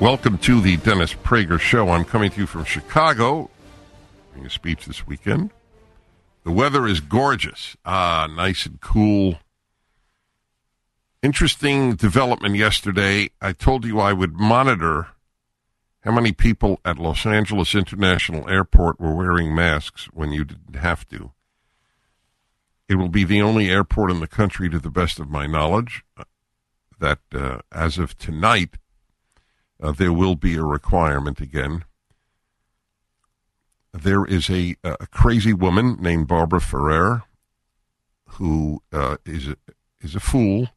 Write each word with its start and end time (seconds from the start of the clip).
Welcome 0.00 0.38
to 0.38 0.60
the 0.60 0.76
Dennis 0.76 1.12
Prager 1.12 1.58
Show. 1.58 1.88
I'm 1.88 2.04
coming 2.04 2.30
to 2.30 2.40
you 2.42 2.46
from 2.46 2.62
Chicago, 2.62 3.50
giving 4.32 4.46
a 4.46 4.50
speech 4.50 4.86
this 4.86 5.08
weekend. 5.08 5.50
The 6.44 6.52
weather 6.52 6.86
is 6.86 7.00
gorgeous, 7.00 7.76
ah, 7.84 8.28
nice 8.32 8.64
and 8.64 8.80
cool. 8.80 9.40
Interesting 11.20 11.96
development 11.96 12.54
yesterday. 12.54 13.30
I 13.42 13.52
told 13.52 13.84
you 13.84 13.98
I 13.98 14.12
would 14.12 14.34
monitor 14.34 15.08
how 16.02 16.12
many 16.12 16.30
people 16.30 16.78
at 16.84 16.98
Los 16.98 17.26
Angeles 17.26 17.74
International 17.74 18.48
Airport 18.48 19.00
were 19.00 19.16
wearing 19.16 19.52
masks 19.52 20.04
when 20.12 20.30
you 20.30 20.44
didn't 20.44 20.76
have 20.76 21.08
to. 21.08 21.32
It 22.88 22.94
will 22.94 23.08
be 23.08 23.24
the 23.24 23.42
only 23.42 23.68
airport 23.68 24.12
in 24.12 24.20
the 24.20 24.28
country, 24.28 24.70
to 24.70 24.78
the 24.78 24.90
best 24.90 25.18
of 25.18 25.28
my 25.28 25.48
knowledge, 25.48 26.04
that 27.00 27.18
uh, 27.34 27.58
as 27.72 27.98
of 27.98 28.16
tonight, 28.16 28.76
uh, 29.82 29.92
there 29.92 30.12
will 30.12 30.34
be 30.34 30.56
a 30.56 30.62
requirement 30.62 31.40
again. 31.40 31.84
There 33.92 34.24
is 34.24 34.50
a, 34.50 34.76
a 34.84 35.06
crazy 35.06 35.52
woman 35.52 35.96
named 36.00 36.28
Barbara 36.28 36.60
Ferrer 36.60 37.22
who 38.32 38.82
uh, 38.92 39.16
is 39.24 39.48
a, 39.48 39.56
is 40.00 40.14
a 40.14 40.20
fool 40.20 40.68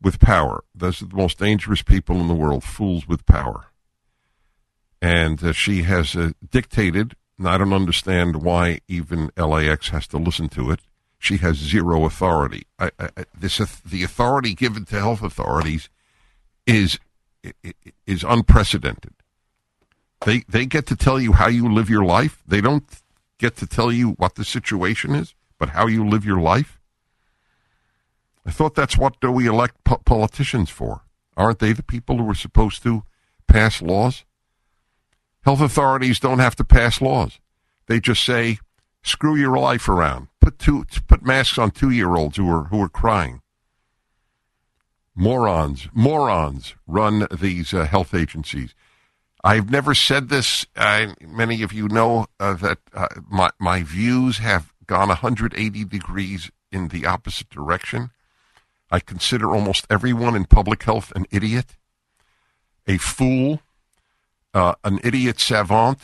with 0.00 0.20
power. 0.20 0.64
Those 0.74 1.02
are 1.02 1.06
the 1.06 1.16
most 1.16 1.38
dangerous 1.38 1.82
people 1.82 2.20
in 2.20 2.28
the 2.28 2.34
world, 2.34 2.64
fools 2.64 3.06
with 3.06 3.26
power. 3.26 3.66
And 5.02 5.42
uh, 5.42 5.52
she 5.52 5.82
has 5.82 6.14
uh, 6.14 6.30
dictated, 6.50 7.16
and 7.38 7.48
I 7.48 7.58
don't 7.58 7.72
understand 7.72 8.42
why 8.42 8.80
even 8.88 9.30
LAX 9.36 9.88
has 9.90 10.06
to 10.08 10.18
listen 10.18 10.48
to 10.50 10.70
it. 10.70 10.80
She 11.18 11.38
has 11.38 11.56
zero 11.56 12.06
authority. 12.06 12.66
I, 12.78 12.90
I, 12.98 13.10
this 13.38 13.58
the 13.84 14.02
authority 14.02 14.54
given 14.54 14.86
to 14.86 14.98
health 14.98 15.22
authorities 15.22 15.90
is 16.66 16.98
is 18.06 18.24
unprecedented. 18.24 19.14
They 20.24 20.40
they 20.48 20.66
get 20.66 20.86
to 20.86 20.96
tell 20.96 21.20
you 21.20 21.32
how 21.32 21.48
you 21.48 21.72
live 21.72 21.88
your 21.88 22.04
life. 22.04 22.42
They 22.46 22.60
don't 22.60 22.84
get 23.38 23.56
to 23.56 23.66
tell 23.66 23.90
you 23.90 24.10
what 24.12 24.34
the 24.34 24.44
situation 24.44 25.14
is, 25.14 25.34
but 25.58 25.70
how 25.70 25.86
you 25.86 26.06
live 26.06 26.24
your 26.24 26.40
life. 26.40 26.78
I 28.44 28.50
thought 28.50 28.74
that's 28.74 28.98
what 28.98 29.20
do 29.20 29.30
we 29.30 29.46
elect 29.46 29.82
po- 29.84 30.02
politicians 30.04 30.70
for? 30.70 31.02
Aren't 31.36 31.58
they 31.58 31.72
the 31.72 31.82
people 31.82 32.18
who 32.18 32.28
are 32.28 32.34
supposed 32.34 32.82
to 32.82 33.04
pass 33.46 33.80
laws? 33.80 34.24
Health 35.42 35.60
authorities 35.60 36.20
don't 36.20 36.38
have 36.38 36.56
to 36.56 36.64
pass 36.64 37.00
laws. 37.00 37.38
They 37.86 38.00
just 38.00 38.22
say, 38.22 38.58
"Screw 39.02 39.36
your 39.36 39.56
life 39.56 39.88
around. 39.88 40.28
Put 40.40 40.58
two 40.58 40.84
put 41.06 41.24
masks 41.24 41.58
on 41.58 41.70
two 41.70 41.90
year 41.90 42.14
olds 42.14 42.36
who 42.36 42.50
are 42.50 42.64
who 42.64 42.82
are 42.82 42.90
crying." 42.90 43.39
Morons, 45.14 45.88
morons 45.92 46.74
run 46.86 47.26
these 47.30 47.74
uh, 47.74 47.84
health 47.86 48.14
agencies. 48.14 48.74
I've 49.42 49.70
never 49.70 49.94
said 49.94 50.28
this. 50.28 50.66
I, 50.76 51.14
many 51.20 51.62
of 51.62 51.72
you 51.72 51.88
know 51.88 52.26
uh, 52.38 52.54
that 52.54 52.78
uh, 52.94 53.08
my, 53.28 53.50
my 53.58 53.82
views 53.82 54.38
have 54.38 54.72
gone 54.86 55.08
180 55.08 55.84
degrees 55.84 56.50
in 56.70 56.88
the 56.88 57.06
opposite 57.06 57.48
direction. 57.48 58.10
I 58.90 59.00
consider 59.00 59.50
almost 59.50 59.86
everyone 59.88 60.34
in 60.34 60.44
public 60.44 60.82
health 60.82 61.12
an 61.14 61.26
idiot, 61.30 61.76
a 62.86 62.98
fool, 62.98 63.60
uh, 64.52 64.74
an 64.84 65.00
idiot 65.04 65.38
savant, 65.38 66.00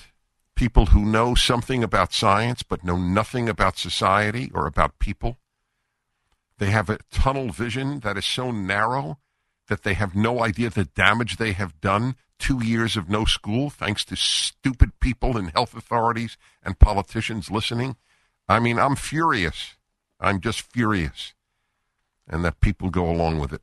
people 0.55 0.87
who 0.87 1.05
know 1.05 1.35
something 1.35 1.83
about 1.83 2.13
science 2.13 2.63
but 2.63 2.85
know 2.85 2.97
nothing 2.97 3.49
about 3.49 3.77
society 3.77 4.51
or 4.55 4.67
about 4.67 4.99
people. 4.99 5.37
They 6.59 6.71
have 6.71 6.89
a 6.89 6.99
tunnel 7.11 7.51
vision 7.51 8.01
that 8.01 8.17
is 8.17 8.25
so 8.25 8.51
narrow 8.51 9.19
that 9.69 9.83
they 9.83 9.95
have 9.95 10.15
no 10.15 10.43
idea 10.43 10.71
the 10.71 10.85
damage 10.85 11.37
they 11.37 11.53
have 11.53 11.81
done. 11.81 12.17
Two 12.39 12.63
years 12.63 12.97
of 12.97 13.09
no 13.09 13.25
school, 13.25 13.71
thanks 13.71 14.05
to 14.07 14.17
stupid 14.17 15.01
people 15.01 15.37
and 15.37 15.51
health 15.53 15.75
authorities 15.75 16.37
and 16.63 16.79
politicians 16.79 17.51
listening. 17.51 17.97
I 18.49 18.61
mean, 18.61 18.79
I'm 18.79 18.97
furious. 18.97 19.77
I'm 20.21 20.41
just 20.41 20.61
furious. 20.61 21.35
And 22.29 22.45
that 22.45 22.61
people 22.61 22.91
go 22.91 23.11
along 23.11 23.39
with 23.39 23.53
it. 23.53 23.63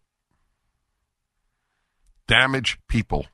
Damage 2.28 2.80
people 2.88 3.28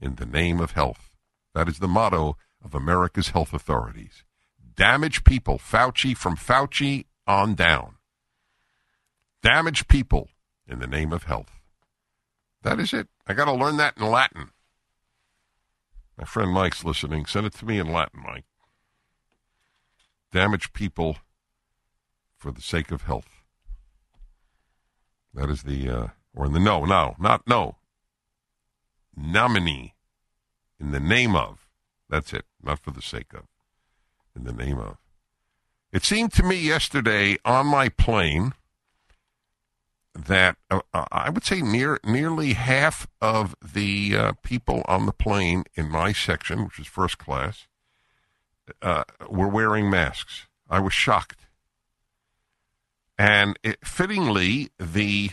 in 0.00 0.16
the 0.16 0.26
name 0.26 0.60
of 0.60 0.72
health. 0.72 1.16
That 1.54 1.68
is 1.68 1.78
the 1.78 1.88
motto 1.88 2.36
of 2.64 2.74
America's 2.74 3.28
health 3.28 3.52
authorities. 3.52 4.24
Damage 4.74 5.24
people. 5.24 5.58
Fauci 5.58 6.16
from 6.16 6.36
Fauci 6.36 7.06
on 7.26 7.54
down 7.54 7.96
damage 9.42 9.88
people 9.88 10.28
in 10.66 10.78
the 10.78 10.86
name 10.86 11.12
of 11.12 11.24
health. 11.24 11.50
That 12.62 12.78
is 12.78 12.92
it. 12.92 13.08
I 13.26 13.34
got 13.34 13.46
to 13.46 13.52
learn 13.52 13.76
that 13.76 13.96
in 13.98 14.06
Latin. 14.06 14.50
My 16.16 16.24
friend 16.24 16.52
Mike's 16.52 16.84
listening. 16.84 17.26
Send 17.26 17.46
it 17.46 17.54
to 17.54 17.66
me 17.66 17.78
in 17.78 17.92
Latin, 17.92 18.22
Mike. 18.24 18.44
Damage 20.32 20.72
people 20.72 21.18
for 22.36 22.52
the 22.52 22.62
sake 22.62 22.90
of 22.90 23.02
health. 23.02 23.28
That 25.34 25.50
is 25.50 25.62
the, 25.64 25.88
uh, 25.88 26.06
or 26.34 26.46
in 26.46 26.52
the 26.52 26.60
no, 26.60 26.84
no, 26.84 27.16
not 27.18 27.46
no. 27.46 27.76
Nomine. 29.16 29.92
In 30.80 30.92
the 30.92 31.00
name 31.00 31.34
of. 31.34 31.66
That's 32.08 32.32
it. 32.32 32.44
Not 32.62 32.78
for 32.78 32.90
the 32.90 33.02
sake 33.02 33.32
of. 33.34 33.44
In 34.36 34.44
the 34.44 34.52
name 34.52 34.78
of. 34.78 34.98
It 35.92 36.04
seemed 36.04 36.32
to 36.34 36.42
me 36.42 36.56
yesterday 36.56 37.38
on 37.44 37.66
my 37.66 37.88
plane 37.88 38.52
that 40.14 40.56
uh, 40.70 40.80
uh, 40.92 41.06
I 41.10 41.30
would 41.30 41.44
say 41.44 41.62
near 41.62 41.98
nearly 42.04 42.52
half 42.52 43.06
of 43.20 43.54
the 43.62 44.16
uh, 44.16 44.32
people 44.42 44.82
on 44.86 45.06
the 45.06 45.12
plane 45.12 45.64
in 45.74 45.90
my 45.90 46.12
section, 46.12 46.64
which 46.64 46.78
is 46.78 46.86
first 46.86 47.18
class, 47.18 47.66
uh, 48.82 49.04
were 49.28 49.48
wearing 49.48 49.88
masks. 49.90 50.46
I 50.68 50.80
was 50.80 50.92
shocked, 50.92 51.46
and 53.18 53.58
it, 53.62 53.78
fittingly, 53.84 54.70
the 54.78 55.30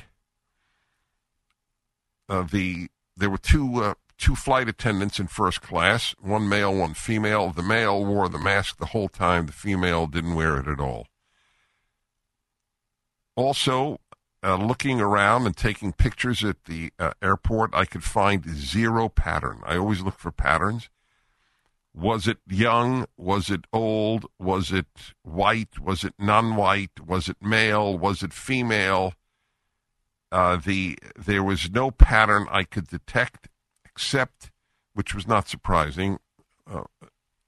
uh, 2.28 2.44
the 2.44 2.90
there 3.18 3.30
were 3.30 3.38
two 3.38 3.84
uh, 3.84 3.94
two 4.18 4.36
flight 4.36 4.70
attendants 4.70 5.20
in 5.20 5.28
first 5.28 5.62
class, 5.62 6.16
one 6.20 6.48
male, 6.48 6.74
one 6.74 6.94
female. 6.94 7.52
The 7.52 7.64
male 7.64 8.06
wore 8.06 8.30
the 8.30 8.40
mask 8.40 8.78
the 8.78 8.88
whole 8.88 9.10
time. 9.10 9.46
The 9.46 9.52
female 9.52 10.08
didn't 10.08 10.36
wear 10.36 10.58
it 10.60 10.68
at 10.68 10.80
all. 10.80 11.08
Also, 13.36 14.00
uh, 14.44 14.56
looking 14.56 15.02
around 15.02 15.46
and 15.46 15.56
taking 15.56 15.94
pictures 15.94 16.44
at 16.44 16.66
the 16.66 16.92
uh, 16.98 17.12
airport, 17.22 17.72
I 17.74 17.86
could 17.86 18.04
find 18.04 18.46
zero 18.50 19.10
pattern. 19.10 19.62
I 19.66 19.78
always 19.78 20.02
look 20.02 20.18
for 20.18 20.32
patterns. 20.32 20.90
Was 21.94 22.28
it 22.28 22.38
young? 22.48 23.06
Was 23.18 23.50
it 23.50 23.66
old? 23.74 24.26
Was 24.40 24.72
it 24.72 25.14
white? 25.24 25.80
Was 25.80 26.04
it 26.04 26.14
non-white? 26.18 27.06
Was 27.06 27.28
it 27.28 27.38
male? 27.42 27.98
Was 27.98 28.24
it 28.24 28.34
female? 28.34 29.14
Uh, 30.32 30.58
the 30.58 30.98
there 31.18 31.44
was 31.44 31.72
no 31.72 31.90
pattern 31.90 32.46
I 32.52 32.64
could 32.64 32.88
detect, 32.88 33.50
except, 33.84 34.52
which 34.94 35.16
was 35.16 35.28
not 35.28 35.50
surprising, 35.50 36.20
uh, 36.72 36.84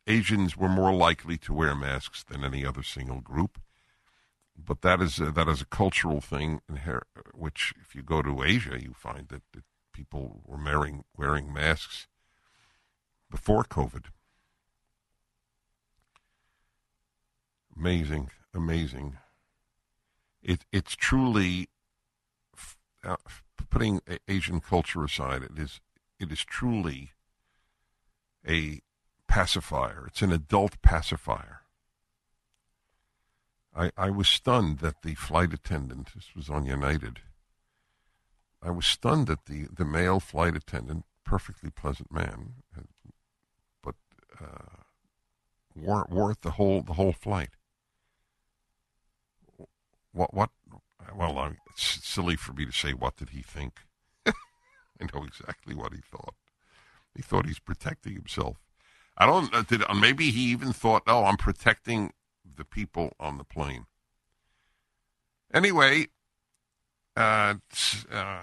Asians 0.07 0.57
were 0.57 0.67
more 0.67 0.93
likely 0.93 1.38
to 1.38 1.53
wear 1.53 1.75
masks 1.75 2.23
than 2.23 2.43
any 2.43 2.65
other 2.65 2.81
single 2.81 3.21
group 3.21 3.59
but 4.66 4.81
that 4.81 5.02
is 5.02 5.19
a, 5.19 5.31
that 5.31 5.48
is 5.48 5.62
a 5.62 5.66
cultural 5.66 6.22
thing, 6.22 6.62
which 7.34 7.74
if 7.81 7.96
you 7.96 8.02
go 8.02 8.22
to 8.22 8.44
Asia, 8.44 8.81
you 8.81 8.94
find 8.94 9.28
that, 9.30 9.42
that 9.54 9.63
people 9.94 10.42
were 10.46 10.62
wearing 10.62 11.04
wearing 11.18 11.54
masks 11.54 12.08
before 13.30 13.63
COVID. 13.63 14.06
Amazing, 17.75 18.30
amazing. 18.54 19.18
It 20.44 20.66
it's 20.72 20.96
truly 20.96 21.69
uh, 23.04 23.16
putting 23.69 24.02
Asian 24.28 24.60
culture 24.60 25.04
aside. 25.04 25.44
It 25.44 25.58
is 25.58 25.80
it 26.19 26.31
is 26.31 26.44
truly 26.44 27.12
a 28.48 28.81
pacifier. 29.28 30.06
It's 30.08 30.22
an 30.22 30.31
adult 30.31 30.81
pacifier. 30.81 31.61
I 33.75 33.91
I 33.97 34.09
was 34.09 34.27
stunned 34.27 34.79
that 34.79 35.01
the 35.01 35.15
flight 35.15 35.53
attendant. 35.53 36.13
This 36.13 36.35
was 36.35 36.50
on 36.50 36.65
United. 36.65 37.19
I 38.62 38.69
was 38.71 38.85
stunned 38.85 39.27
that 39.27 39.45
the 39.45 39.68
the 39.71 39.85
male 39.85 40.19
flight 40.19 40.56
attendant, 40.56 41.06
perfectly 41.25 41.69
pleasant 41.69 42.12
man, 42.12 42.56
but 43.81 43.95
uh, 44.39 44.81
wore 45.75 46.07
wore 46.09 46.31
it 46.31 46.41
the 46.41 46.51
whole 46.51 46.81
the 46.81 46.94
whole 46.94 47.13
flight 47.13 47.51
what 50.12 50.33
what 50.33 50.50
well 51.15 51.38
uh, 51.38 51.51
it's 51.71 52.06
silly 52.06 52.35
for 52.35 52.53
me 52.53 52.65
to 52.65 52.71
say 52.71 52.91
what 52.91 53.15
did 53.17 53.29
he 53.29 53.41
think 53.41 53.81
i 54.25 54.31
know 55.13 55.24
exactly 55.24 55.74
what 55.74 55.94
he 55.94 56.01
thought 56.12 56.35
he 57.15 57.21
thought 57.21 57.45
he's 57.45 57.59
protecting 57.59 58.13
himself 58.13 58.57
i 59.17 59.25
don't 59.25 59.53
uh, 59.53 59.63
did 59.63 59.83
uh, 59.88 59.94
maybe 59.94 60.31
he 60.31 60.51
even 60.51 60.74
thought 60.74 61.03
oh 61.07 61.25
i'm 61.25 61.38
protecting 61.38 62.12
the 62.56 62.65
people 62.65 63.13
on 63.19 63.38
the 63.38 63.44
plane 63.44 63.86
anyway 65.53 66.07
uh, 67.15 67.56
uh 68.12 68.39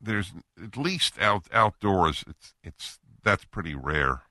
there's 0.00 0.32
at 0.62 0.76
least 0.76 1.18
out 1.20 1.46
outdoors 1.52 2.24
it's 2.26 2.54
it's 2.62 2.98
that's 3.22 3.44
pretty 3.44 3.74
rare 3.74 4.22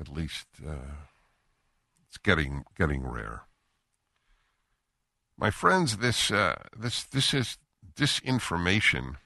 at 0.00 0.08
least 0.08 0.46
uh, 0.66 1.06
it's 2.08 2.18
getting 2.18 2.64
getting 2.76 3.06
rare. 3.06 3.42
My 5.36 5.50
friends, 5.50 5.98
this 5.98 6.30
uh, 6.30 6.56
this 6.76 7.04
this 7.04 7.34
is 7.34 7.58
disinformation. 7.94 9.16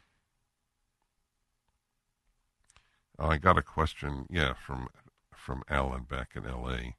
Oh, 3.19 3.29
I 3.29 3.39
got 3.39 3.57
a 3.57 3.63
question, 3.63 4.27
yeah, 4.29 4.55
from 4.55 4.89
from 5.45 5.63
Alan 5.69 6.05
back 6.05 6.31
in 6.35 6.47
L.A. 6.47 6.97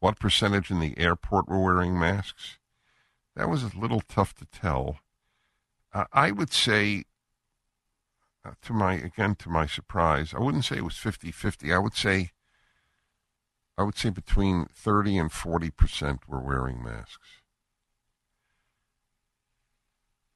What 0.00 0.18
percentage 0.18 0.70
in 0.70 0.80
the 0.80 0.98
airport 0.98 1.48
were 1.48 1.62
wearing 1.62 1.98
masks? 1.98 2.58
That 3.36 3.50
was 3.50 3.62
a 3.62 3.78
little 3.78 4.00
tough 4.00 4.34
to 4.36 4.46
tell. 4.46 5.00
Uh, 5.92 6.04
I 6.12 6.30
would 6.30 6.52
say, 6.52 7.04
uh, 8.44 8.52
to 8.62 8.72
my 8.72 8.94
again 8.94 9.34
to 9.36 9.50
my 9.50 9.66
surprise, 9.66 10.32
I 10.34 10.40
wouldn't 10.40 10.64
say 10.64 10.78
it 10.78 10.84
was 10.84 10.94
50-50. 10.94 11.74
I 11.74 11.78
would 11.78 11.94
say 11.94 12.30
I 13.76 13.82
would 13.82 13.98
say 13.98 14.10
between 14.10 14.66
30 14.72 15.18
and 15.18 15.32
40 15.32 15.70
percent 15.70 16.28
were 16.28 16.40
wearing 16.40 16.82
masks. 16.82 17.42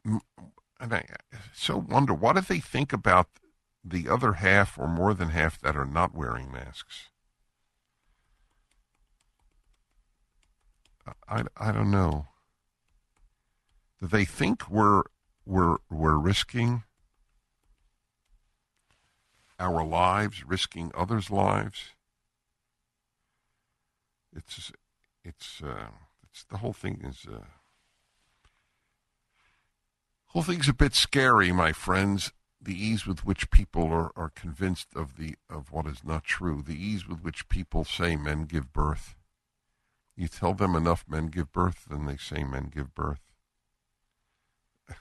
And 0.05 0.95
I 0.95 1.07
so 1.55 1.79
wonder, 1.79 2.13
what 2.13 2.37
do 2.37 2.43
they 2.43 2.61
think 2.61 2.93
about 2.93 3.29
the 3.83 4.09
other 4.09 4.35
half 4.35 4.79
or 4.79 4.87
more 4.87 5.15
than 5.15 5.31
half 5.31 5.59
that 5.61 5.77
are 5.77 5.87
not 5.87 6.15
wearing 6.15 6.53
masks? 6.53 7.09
I, 11.29 11.45
I 11.57 11.73
don't 11.73 11.91
know. 11.91 12.27
Do 14.01 14.07
they 14.07 14.25
think 14.25 14.69
we're, 14.69 15.03
we're, 15.45 15.77
we're 15.91 16.19
risking 16.19 16.85
our 19.59 19.85
lives, 19.85 20.45
risking 20.45 20.93
others' 20.95 21.31
lives? 21.31 21.91
it's 24.39 24.73
it's 25.25 25.63
uh, 25.63 25.89
it's 26.23 26.45
the 26.45 26.59
whole 26.59 26.73
thing 26.73 27.01
is 27.05 27.27
uh, 27.31 27.45
whole 30.29 30.43
thing's 30.43 30.69
a 30.69 30.75
bit 30.75 30.95
scary, 30.95 31.53
my 31.53 31.73
friends. 31.73 32.33
The 32.61 32.75
ease 32.75 33.07
with 33.07 33.25
which 33.25 33.51
people 33.51 33.85
are, 33.93 34.11
are 34.17 34.31
convinced 34.31 34.89
of 34.97 35.17
the 35.17 35.37
of 35.49 35.71
what 35.71 35.87
is 35.87 36.05
not 36.05 36.25
true. 36.25 36.63
The 36.63 36.75
ease 36.83 37.07
with 37.07 37.23
which 37.23 37.49
people 37.49 37.85
say 37.85 38.17
men 38.17 38.45
give 38.45 38.73
birth. 38.73 39.15
You 40.19 40.27
tell 40.29 40.53
them 40.53 40.75
enough 40.75 41.05
men 41.09 41.29
give 41.29 41.53
birth, 41.53 41.87
then 41.89 42.07
they 42.07 42.17
say 42.17 42.43
men 42.43 42.73
give 42.75 42.95
birth. 42.95 43.21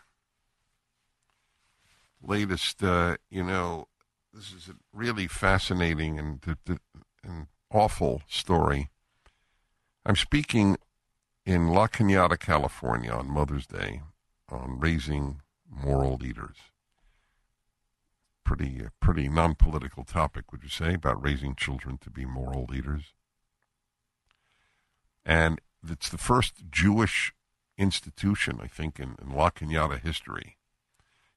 Latest, 2.21 2.83
uh, 2.83 3.17
you 3.29 3.43
know, 3.43 3.87
this 4.31 4.53
is 4.53 4.69
a 4.69 4.75
really 4.93 5.27
fascinating 5.27 6.19
and, 6.19 6.39
and 7.23 7.47
awful 7.71 8.21
story 8.27 8.89
I'm 10.07 10.15
speaking 10.15 10.77
in 11.45 11.67
La 11.67 11.87
Cañada, 11.87 12.39
California 12.39 13.11
on 13.11 13.27
Mother's 13.27 13.67
Day 13.67 14.03
on 14.47 14.79
raising 14.79 15.41
moral 15.69 16.15
leaders. 16.15 16.55
Pretty, 18.45 18.85
uh, 18.85 18.89
pretty 19.01 19.27
non-political 19.27 20.05
topic, 20.05 20.53
would 20.53 20.63
you 20.63 20.69
say, 20.69 20.93
about 20.93 21.21
raising 21.21 21.55
children 21.55 21.97
to 21.97 22.09
be 22.09 22.25
moral 22.25 22.65
leaders? 22.69 23.15
And 25.27 25.59
it's 25.87 26.07
the 26.07 26.17
first 26.17 26.71
Jewish 26.71 27.33
institution, 27.77 28.59
I 28.63 28.67
think, 28.67 28.97
in, 28.97 29.17
in 29.21 29.35
La 29.35 29.49
Cañada 29.49 29.99
history. 29.99 30.57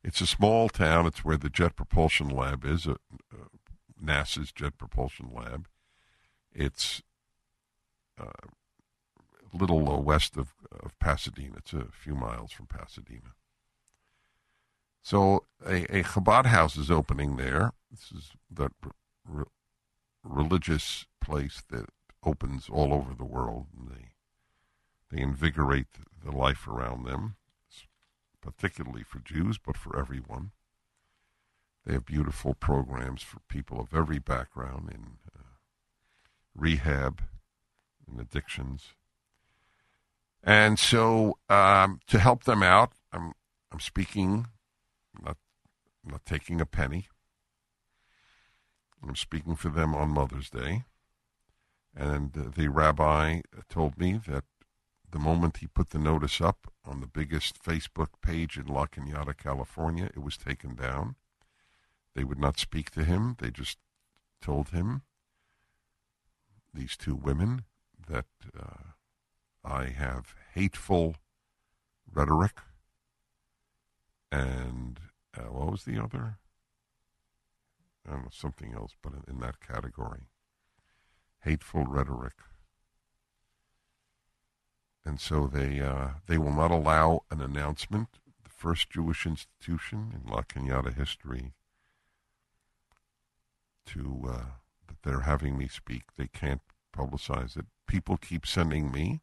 It's 0.04 0.20
a 0.20 0.28
small 0.28 0.69
town. 0.69 1.06
It's 1.06 1.25
where 1.25 1.37
the 1.37 1.50
Jet 1.50 1.75
Propulsion 1.75 2.28
Lab 2.28 2.64
is, 2.64 2.87
uh, 2.87 2.94
uh, 3.32 3.48
NASA's 4.02 4.52
Jet 4.52 4.78
Propulsion 4.78 5.28
Lab. 5.34 5.66
It's 6.52 7.02
uh, 8.19 8.46
a 9.52 9.56
little 9.56 9.92
uh, 9.92 9.98
west 9.98 10.37
of, 10.37 10.54
of 10.72 10.96
Pasadena. 11.00 11.56
It's 11.58 11.72
a 11.72 11.87
few 11.90 12.14
miles 12.14 12.52
from 12.52 12.66
Pasadena. 12.66 13.34
So 15.02 15.46
a, 15.66 15.82
a 15.98 16.04
Chabad 16.04 16.46
house 16.46 16.76
is 16.76 16.92
opening 16.92 17.37
there. 17.37 17.72
This 17.90 18.12
is 18.12 18.31
that 18.52 18.70
re- 19.28 19.44
religious 20.22 21.06
place 21.20 21.64
that 21.70 21.87
opens 22.25 22.69
all 22.69 22.93
over 22.93 23.14
the 23.14 23.25
world. 23.25 23.67
And 23.76 23.88
they 23.88 24.06
they 25.11 25.22
invigorate 25.22 25.88
the 26.25 26.31
life 26.31 26.69
around 26.69 27.05
them, 27.05 27.37
particularly 28.40 29.02
for 29.02 29.19
Jews, 29.19 29.58
but 29.58 29.76
for 29.76 29.99
everyone. 29.99 30.52
They 31.84 31.94
have 31.94 32.04
beautiful 32.04 32.54
programs 32.54 33.23
for 33.23 33.40
people 33.49 33.80
of 33.80 33.95
every 33.95 34.18
background 34.18 34.90
in 34.92 35.18
uh, 35.35 35.42
rehab, 36.54 37.23
in 38.06 38.21
addictions, 38.21 38.95
and 40.42 40.78
so 40.78 41.38
um, 41.49 42.00
to 42.06 42.18
help 42.18 42.45
them 42.45 42.62
out, 42.62 42.92
I'm 43.12 43.33
I'm 43.73 43.80
speaking, 43.80 44.47
not 45.23 45.37
not 46.04 46.25
taking 46.25 46.61
a 46.61 46.66
penny. 46.66 47.09
I'm 49.02 49.16
speaking 49.16 49.56
for 49.56 49.68
them 49.71 49.95
on 49.95 50.11
Mother's 50.11 50.50
Day, 50.50 50.85
and 51.97 52.32
the 52.32 52.68
rabbi 52.68 53.40
told 53.68 53.99
me 53.99 54.20
that 54.28 54.44
the 55.11 55.18
moment 55.18 55.59
he 55.59 55.66
put 55.66 55.90
the 55.90 55.99
notice 55.99 56.40
up 56.40 56.73
on 56.85 57.00
the 57.00 57.06
biggest 57.06 57.62
Facebook 57.62 58.09
page 58.23 58.56
in 58.56 58.66
La 58.66 58.87
Cañada, 58.87 59.37
California, 59.37 60.04
it 60.04 60.23
was 60.23 60.37
taken 60.37 60.75
down. 60.75 61.16
They 62.14 62.25
would 62.25 62.38
not 62.38 62.59
speak 62.59 62.90
to 62.92 63.04
him. 63.04 63.37
They 63.40 63.50
just 63.50 63.78
told 64.40 64.68
him, 64.70 65.02
these 66.73 66.97
two 66.97 67.16
women, 67.16 67.64
that 68.09 68.26
uh, 68.59 68.94
I 69.64 69.87
have 69.87 70.35
hateful 70.54 71.16
rhetoric. 72.12 72.59
And 74.30 75.00
uh, 75.37 75.52
what 75.52 75.73
was 75.73 75.85
the 75.85 76.00
other? 76.02 76.38
I 78.06 78.12
don't 78.12 78.23
know, 78.23 78.28
something 78.32 78.75
else, 78.75 78.94
but 79.02 79.12
in, 79.12 79.35
in 79.35 79.40
that 79.40 79.61
category. 79.61 80.28
Hateful 81.42 81.85
rhetoric. 81.85 82.35
And 85.04 85.20
so 85.20 85.47
they 85.47 85.80
uh, 85.80 86.09
they 86.26 86.37
will 86.38 86.52
not 86.52 86.70
allow 86.70 87.23
an 87.30 87.40
announcement. 87.40 88.09
The 88.44 88.50
first 88.50 88.90
Jewish 88.90 89.25
institution 89.26 90.12
in 90.14 90.30
La 90.30 90.42
Cañada 90.42 90.94
history 90.94 91.52
to 93.87 94.23
uh, 94.28 94.44
that 94.87 95.02
they're 95.02 95.20
having 95.20 95.56
me 95.56 95.68
speak. 95.68 96.02
They 96.16 96.28
can't 96.28 96.61
publicize 96.97 97.56
it. 97.56 97.64
People 97.87 98.16
keep 98.18 98.47
sending 98.47 98.92
me 98.92 99.20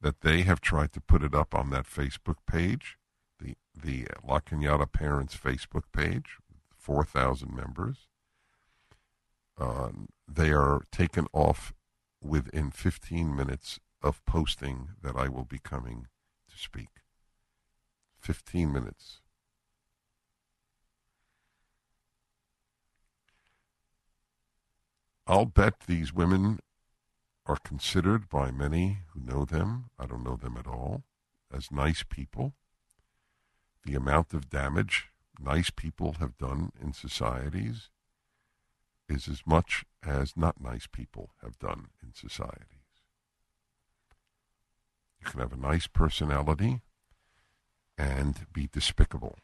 that 0.00 0.22
they 0.22 0.42
have 0.42 0.60
tried 0.60 0.92
to 0.92 1.00
put 1.00 1.22
it 1.22 1.34
up 1.34 1.54
on 1.54 1.70
that 1.70 1.86
Facebook 1.86 2.36
page, 2.46 2.96
the 3.38 3.54
the 3.74 4.06
La 4.26 4.40
Cañada 4.40 4.90
Parents 4.90 5.36
Facebook 5.36 5.84
page, 5.92 6.38
four 6.76 7.04
thousand 7.04 7.54
members. 7.54 8.08
Uh, 9.58 9.90
they 10.26 10.50
are 10.50 10.82
taken 10.90 11.26
off 11.32 11.72
within 12.20 12.70
15 12.70 13.34
minutes 13.34 13.78
of 14.02 14.24
posting 14.24 14.88
that 15.02 15.16
I 15.16 15.28
will 15.28 15.44
be 15.44 15.58
coming 15.58 16.06
to 16.50 16.58
speak. 16.58 16.88
15 18.20 18.72
minutes. 18.72 19.20
I'll 25.26 25.46
bet 25.46 25.80
these 25.86 26.12
women 26.12 26.60
are 27.46 27.56
considered 27.56 28.28
by 28.28 28.50
many 28.50 28.98
who 29.12 29.20
know 29.20 29.44
them, 29.44 29.90
I 29.98 30.06
don't 30.06 30.24
know 30.24 30.36
them 30.36 30.56
at 30.58 30.66
all, 30.66 31.04
as 31.52 31.70
nice 31.70 32.02
people. 32.02 32.54
The 33.84 33.94
amount 33.94 34.32
of 34.34 34.50
damage 34.50 35.08
nice 35.38 35.70
people 35.70 36.16
have 36.20 36.38
done 36.38 36.72
in 36.80 36.92
societies 36.92 37.90
is 39.08 39.28
as 39.28 39.42
much 39.46 39.84
as 40.06 40.36
not 40.36 40.60
nice 40.60 40.86
people 40.86 41.30
have 41.42 41.58
done 41.58 41.88
in 42.02 42.14
societies. 42.14 42.68
You 45.20 45.30
can 45.30 45.40
have 45.40 45.52
a 45.52 45.56
nice 45.56 45.86
personality 45.86 46.80
and 47.96 48.46
be 48.52 48.68
despicable. 48.70 49.38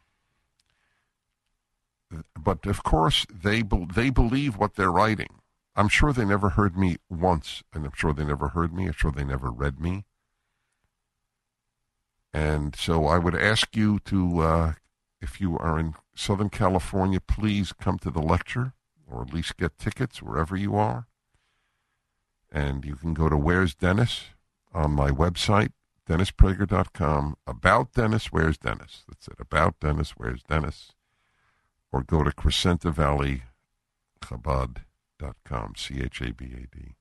But 2.38 2.67
of 2.67 2.83
course, 2.83 3.26
they 3.33 3.62
be- 3.62 3.87
they 3.95 4.11
believe 4.11 4.57
what 4.57 4.75
they're 4.75 4.90
writing. 4.90 5.40
I'm 5.76 5.88
sure 5.88 6.12
they 6.12 6.25
never 6.25 6.50
heard 6.50 6.76
me 6.76 6.97
once, 7.09 7.62
and 7.73 7.87
I'm 7.87 7.93
sure 7.95 8.12
they 8.12 8.25
never 8.25 8.49
heard 8.49 8.75
me. 8.75 8.87
I'm 8.87 8.93
sure 8.93 9.12
they 9.12 9.25
never 9.25 9.50
read 9.50 9.81
me. 9.81 10.05
And 12.33 12.75
so 12.76 13.07
I 13.07 13.19
would 13.19 13.35
ask 13.35 13.76
you 13.76 13.99
to, 14.00 14.40
uh, 14.40 14.73
if 15.21 15.40
you 15.40 15.57
are 15.59 15.79
in 15.79 15.95
Southern 16.14 16.50
California, 16.50 17.21
please 17.21 17.73
come 17.73 17.99
to 18.00 18.11
the 18.11 18.23
lecture, 18.23 18.75
or 19.11 19.23
at 19.23 19.35
least 19.35 19.57
get 19.57 19.79
tickets 19.79 20.23
wherever 20.23 20.57
you 20.57 20.76
are. 20.76 21.07
And 22.50 22.85
you 22.85 22.97
can 22.97 23.14
go 23.14 23.29
to 23.29 23.37
Where's 23.37 23.75
Dennis 23.75 24.26
on 24.73 24.93
my 24.93 25.11
website, 25.11 25.73
DennisPrager.com. 26.09 27.37
About 27.47 27.93
Dennis, 27.93 28.26
Where's 28.26 28.59
Dennis? 28.59 29.05
That's 29.09 29.29
it. 29.29 29.37
About 29.38 29.79
Dennis, 29.81 30.11
Where's 30.12 30.43
Dennis? 30.43 30.93
Or 31.93 32.02
go 32.02 32.23
to 32.23 32.31
Crescenta 32.31 32.93
Valley 32.93 33.43
Chabad.com, 34.21 35.75
C 35.76 36.00
H 36.00 36.21
A 36.23 36.33
B 36.33 36.47
A 36.47 36.76
D. 36.76 36.95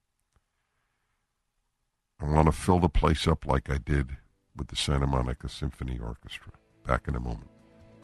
I 2.19 2.25
want 2.25 2.47
to 2.47 2.51
fill 2.51 2.79
the 2.79 2.89
place 2.89 3.27
up 3.27 3.45
like 3.45 3.69
I 3.69 3.77
did 3.77 4.17
with 4.55 4.67
the 4.67 4.75
Santa 4.75 5.07
Monica 5.07 5.47
Symphony 5.47 5.99
Orchestra. 5.99 6.51
Back 6.85 7.07
in 7.07 7.15
a 7.15 7.19
moment. 7.19 7.49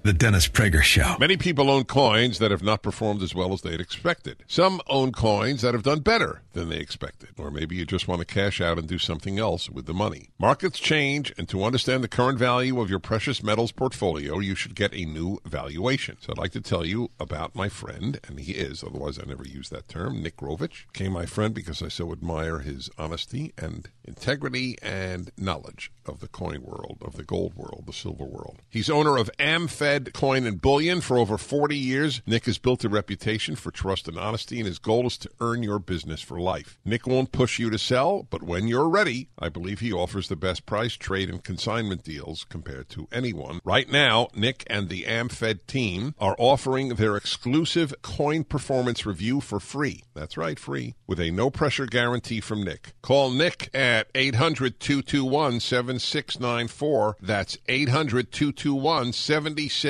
The 0.05 0.13
Dennis 0.13 0.47
Prager 0.47 0.83
Show. 0.83 1.15
Many 1.19 1.35
people 1.35 1.71
own 1.71 1.85
coins 1.85 2.37
that 2.37 2.51
have 2.51 2.61
not 2.61 2.83
performed 2.83 3.23
as 3.23 3.33
well 3.33 3.53
as 3.53 3.63
they'd 3.63 3.81
expected. 3.81 4.43
Some 4.45 4.79
own 4.85 5.11
coins 5.11 5.63
that 5.63 5.73
have 5.73 5.81
done 5.81 6.01
better 6.01 6.43
than 6.53 6.69
they 6.69 6.77
expected. 6.77 7.29
Or 7.39 7.49
maybe 7.49 7.75
you 7.75 7.87
just 7.87 8.07
want 8.07 8.19
to 8.19 8.25
cash 8.25 8.61
out 8.61 8.77
and 8.77 8.87
do 8.87 8.99
something 8.99 9.39
else 9.39 9.67
with 9.67 9.87
the 9.87 9.95
money. 9.95 10.29
Markets 10.37 10.77
change, 10.77 11.33
and 11.39 11.49
to 11.49 11.63
understand 11.63 12.03
the 12.03 12.07
current 12.07 12.37
value 12.37 12.79
of 12.79 12.87
your 12.87 12.99
precious 12.99 13.41
metals 13.41 13.71
portfolio, 13.71 14.37
you 14.37 14.53
should 14.53 14.75
get 14.75 14.93
a 14.93 15.05
new 15.05 15.39
valuation. 15.43 16.17
So 16.21 16.33
I'd 16.33 16.37
like 16.37 16.51
to 16.51 16.61
tell 16.61 16.85
you 16.85 17.09
about 17.19 17.55
my 17.55 17.67
friend, 17.67 18.19
and 18.27 18.39
he 18.39 18.51
is, 18.51 18.83
otherwise 18.83 19.17
I 19.17 19.23
never 19.25 19.43
use 19.43 19.69
that 19.69 19.87
term, 19.87 20.21
Nick 20.21 20.37
Grovich. 20.37 20.85
Became 20.93 21.13
my 21.13 21.25
friend 21.25 21.51
because 21.51 21.81
I 21.81 21.87
so 21.87 22.11
admire 22.11 22.59
his 22.59 22.91
honesty 22.99 23.53
and 23.57 23.89
integrity 24.03 24.77
and 24.83 25.31
knowledge 25.35 25.91
of 26.05 26.19
the 26.19 26.27
coin 26.27 26.61
world, 26.61 26.99
of 27.01 27.17
the 27.17 27.23
gold 27.23 27.55
world, 27.55 27.85
the 27.87 27.93
silver 27.93 28.23
world. 28.23 28.59
He's 28.69 28.87
owner 28.87 29.17
of 29.17 29.31
AmFed 29.39 29.94
Coin 30.13 30.45
and 30.45 30.61
Bullion 30.61 31.01
for 31.01 31.17
over 31.17 31.37
40 31.37 31.77
years. 31.77 32.21
Nick 32.25 32.45
has 32.45 32.57
built 32.57 32.83
a 32.83 32.89
reputation 32.89 33.55
for 33.55 33.71
trust 33.71 34.07
and 34.07 34.17
honesty, 34.17 34.57
and 34.59 34.67
his 34.67 34.79
goal 34.79 35.07
is 35.07 35.17
to 35.19 35.29
earn 35.39 35.63
your 35.63 35.79
business 35.79 36.21
for 36.21 36.39
life. 36.39 36.77
Nick 36.83 37.07
won't 37.07 37.31
push 37.31 37.59
you 37.59 37.69
to 37.69 37.77
sell, 37.77 38.27
but 38.29 38.43
when 38.43 38.67
you're 38.67 38.89
ready, 38.89 39.29
I 39.39 39.49
believe 39.49 39.79
he 39.79 39.93
offers 39.93 40.27
the 40.27 40.35
best 40.35 40.65
price, 40.65 40.95
trade, 40.95 41.29
and 41.29 41.43
consignment 41.43 42.03
deals 42.03 42.45
compared 42.49 42.89
to 42.89 43.07
anyone. 43.11 43.61
Right 43.63 43.89
now, 43.89 44.27
Nick 44.35 44.63
and 44.67 44.89
the 44.89 45.03
AmFed 45.03 45.67
team 45.67 46.15
are 46.19 46.35
offering 46.37 46.89
their 46.89 47.15
exclusive 47.15 47.93
coin 48.01 48.43
performance 48.43 49.05
review 49.05 49.39
for 49.39 49.59
free. 49.59 50.03
That's 50.13 50.37
right, 50.37 50.59
free, 50.59 50.95
with 51.07 51.19
a 51.19 51.31
no 51.31 51.49
pressure 51.49 51.85
guarantee 51.85 52.41
from 52.41 52.63
Nick. 52.63 52.93
Call 53.01 53.31
Nick 53.31 53.69
at 53.73 54.07
800 54.15 54.79
221 54.79 55.59
7694. 55.59 57.17
That's 57.21 57.57
800 57.67 58.31
221 58.31 59.13
7694. 59.13 59.84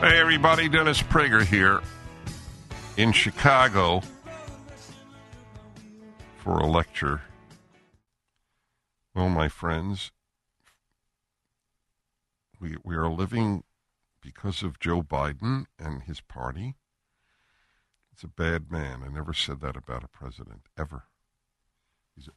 Hey, 0.00 0.18
everybody, 0.18 0.68
Dennis 0.68 1.00
Prager 1.00 1.44
here 1.44 1.80
in 2.96 3.12
Chicago 3.12 4.02
for 6.38 6.58
a 6.58 6.66
lecture. 6.66 7.22
Well, 9.14 9.28
my 9.28 9.48
friends, 9.48 10.10
we, 12.60 12.76
we 12.82 12.96
are 12.96 13.08
living 13.08 13.62
because 14.20 14.64
of 14.64 14.80
Joe 14.80 15.02
Biden 15.02 15.66
and 15.78 16.02
his 16.02 16.20
party. 16.20 16.74
It's 18.12 18.24
a 18.24 18.28
bad 18.28 18.72
man. 18.72 19.04
I 19.04 19.08
never 19.08 19.32
said 19.32 19.60
that 19.60 19.76
about 19.76 20.02
a 20.02 20.08
president, 20.08 20.62
ever. 20.76 21.04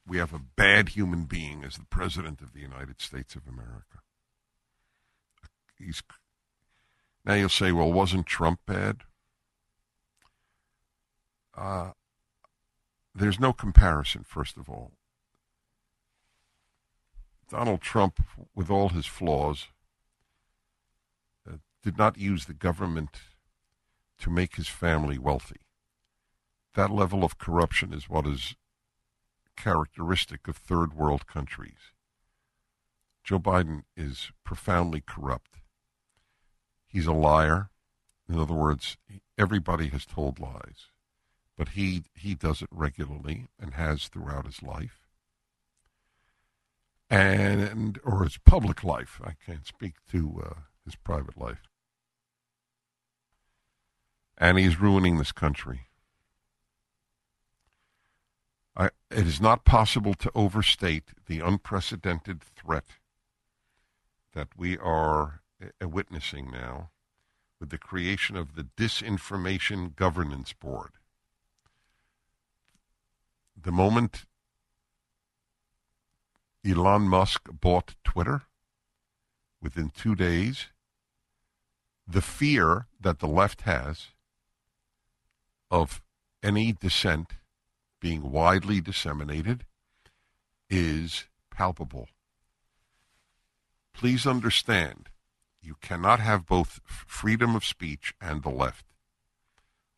We 0.05 0.17
have 0.17 0.33
a 0.33 0.39
bad 0.39 0.89
human 0.89 1.25
being 1.25 1.63
as 1.63 1.75
the 1.75 1.85
president 1.85 2.41
of 2.41 2.53
the 2.53 2.59
United 2.59 3.01
States 3.01 3.35
of 3.35 3.47
America. 3.47 3.99
He's 5.77 6.03
now 7.25 7.33
you'll 7.35 7.49
say, 7.49 7.71
well, 7.71 7.91
wasn't 7.91 8.25
Trump 8.25 8.59
bad? 8.65 9.01
Uh, 11.55 11.91
there's 13.13 13.39
no 13.39 13.53
comparison, 13.53 14.23
first 14.23 14.57
of 14.57 14.69
all. 14.69 14.91
Donald 17.49 17.81
Trump, 17.81 18.23
with 18.55 18.69
all 18.69 18.89
his 18.89 19.05
flaws, 19.05 19.67
uh, 21.49 21.57
did 21.83 21.97
not 21.97 22.17
use 22.17 22.45
the 22.45 22.53
government 22.53 23.19
to 24.19 24.29
make 24.29 24.55
his 24.55 24.67
family 24.67 25.17
wealthy. 25.17 25.61
That 26.75 26.91
level 26.91 27.23
of 27.23 27.37
corruption 27.37 27.93
is 27.93 28.09
what 28.09 28.27
is 28.27 28.55
characteristic 29.63 30.47
of 30.47 30.55
third 30.55 30.93
world 30.93 31.27
countries. 31.27 31.93
Joe 33.23 33.39
Biden 33.39 33.83
is 33.95 34.31
profoundly 34.43 35.03
corrupt. 35.05 35.59
He's 36.87 37.07
a 37.07 37.13
liar. 37.13 37.69
In 38.27 38.39
other 38.39 38.53
words, 38.53 38.97
everybody 39.37 39.89
has 39.89 40.05
told 40.05 40.39
lies, 40.39 40.91
but 41.57 41.69
he 41.69 42.03
he 42.13 42.35
does 42.35 42.61
it 42.61 42.69
regularly 42.71 43.47
and 43.59 43.73
has 43.73 44.07
throughout 44.07 44.45
his 44.45 44.63
life, 44.63 45.07
and, 47.09 47.99
or 48.03 48.23
his 48.23 48.37
public 48.37 48.83
life. 48.83 49.19
I 49.23 49.33
can't 49.45 49.65
speak 49.65 49.95
to 50.11 50.43
uh, 50.45 50.53
his 50.85 50.95
private 50.95 51.37
life, 51.37 51.63
and 54.37 54.57
he's 54.57 54.79
ruining 54.79 55.17
this 55.17 55.31
country. 55.31 55.88
It 58.79 58.93
is 59.11 59.41
not 59.41 59.65
possible 59.65 60.13
to 60.13 60.31
overstate 60.33 61.09
the 61.27 61.41
unprecedented 61.41 62.41
threat 62.41 62.85
that 64.33 64.47
we 64.55 64.77
are 64.77 65.41
uh, 65.61 65.89
witnessing 65.89 66.49
now 66.49 66.91
with 67.59 67.71
the 67.71 67.77
creation 67.77 68.37
of 68.37 68.55
the 68.55 68.67
Disinformation 68.77 69.95
Governance 69.95 70.53
Board. 70.53 70.91
The 73.61 73.71
moment 73.71 74.25
Elon 76.65 77.01
Musk 77.03 77.49
bought 77.51 77.95
Twitter, 78.05 78.43
within 79.61 79.89
two 79.89 80.15
days, 80.15 80.67
the 82.07 82.21
fear 82.21 82.87
that 82.99 83.19
the 83.19 83.27
left 83.27 83.61
has 83.61 84.07
of 85.69 86.01
any 86.41 86.71
dissent 86.71 87.33
being 87.99 88.31
widely 88.31 88.81
disseminated 88.81 89.65
is 90.69 91.25
palpable. 91.51 92.07
Please 93.93 94.25
understand, 94.25 95.09
you 95.61 95.75
cannot 95.81 96.19
have 96.19 96.45
both 96.45 96.79
freedom 96.85 97.55
of 97.55 97.65
speech 97.65 98.13
and 98.21 98.43
the 98.43 98.49
left. 98.49 98.85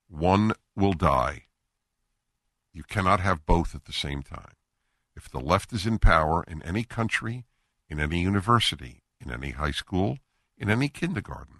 One 0.07 0.53
will 0.75 0.93
die. 0.93 1.43
You 2.73 2.83
cannot 2.83 3.19
have 3.19 3.45
both 3.45 3.75
at 3.75 3.85
the 3.85 3.93
same 3.93 4.23
time. 4.23 4.53
If 5.15 5.29
the 5.29 5.39
left 5.39 5.73
is 5.73 5.85
in 5.85 5.99
power 5.99 6.43
in 6.47 6.63
any 6.63 6.83
country, 6.83 7.45
in 7.89 7.99
any 7.99 8.21
university, 8.21 9.03
in 9.19 9.31
any 9.31 9.51
high 9.51 9.71
school, 9.71 10.17
in 10.57 10.69
any 10.69 10.89
kindergarten, 10.89 11.59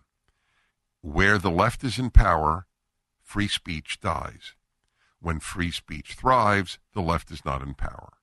where 1.01 1.38
the 1.38 1.51
left 1.51 1.83
is 1.83 2.00
in 2.00 2.10
power, 2.10 2.65
free 3.21 3.48
speech 3.48 4.00
dies. 4.00 4.55
When 5.21 5.39
free 5.39 5.71
speech 5.71 6.13
thrives, 6.13 6.79
the 6.93 7.01
left 7.01 7.31
is 7.31 7.45
not 7.45 7.61
in 7.61 7.75
power. 7.75 8.13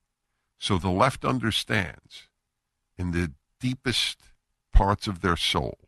So 0.59 0.76
the 0.76 0.90
left 0.90 1.25
understands 1.25 2.28
in 2.97 3.12
the 3.12 3.33
deepest 3.61 4.19
parts 4.73 5.07
of 5.07 5.21
their 5.21 5.37
soul 5.37 5.78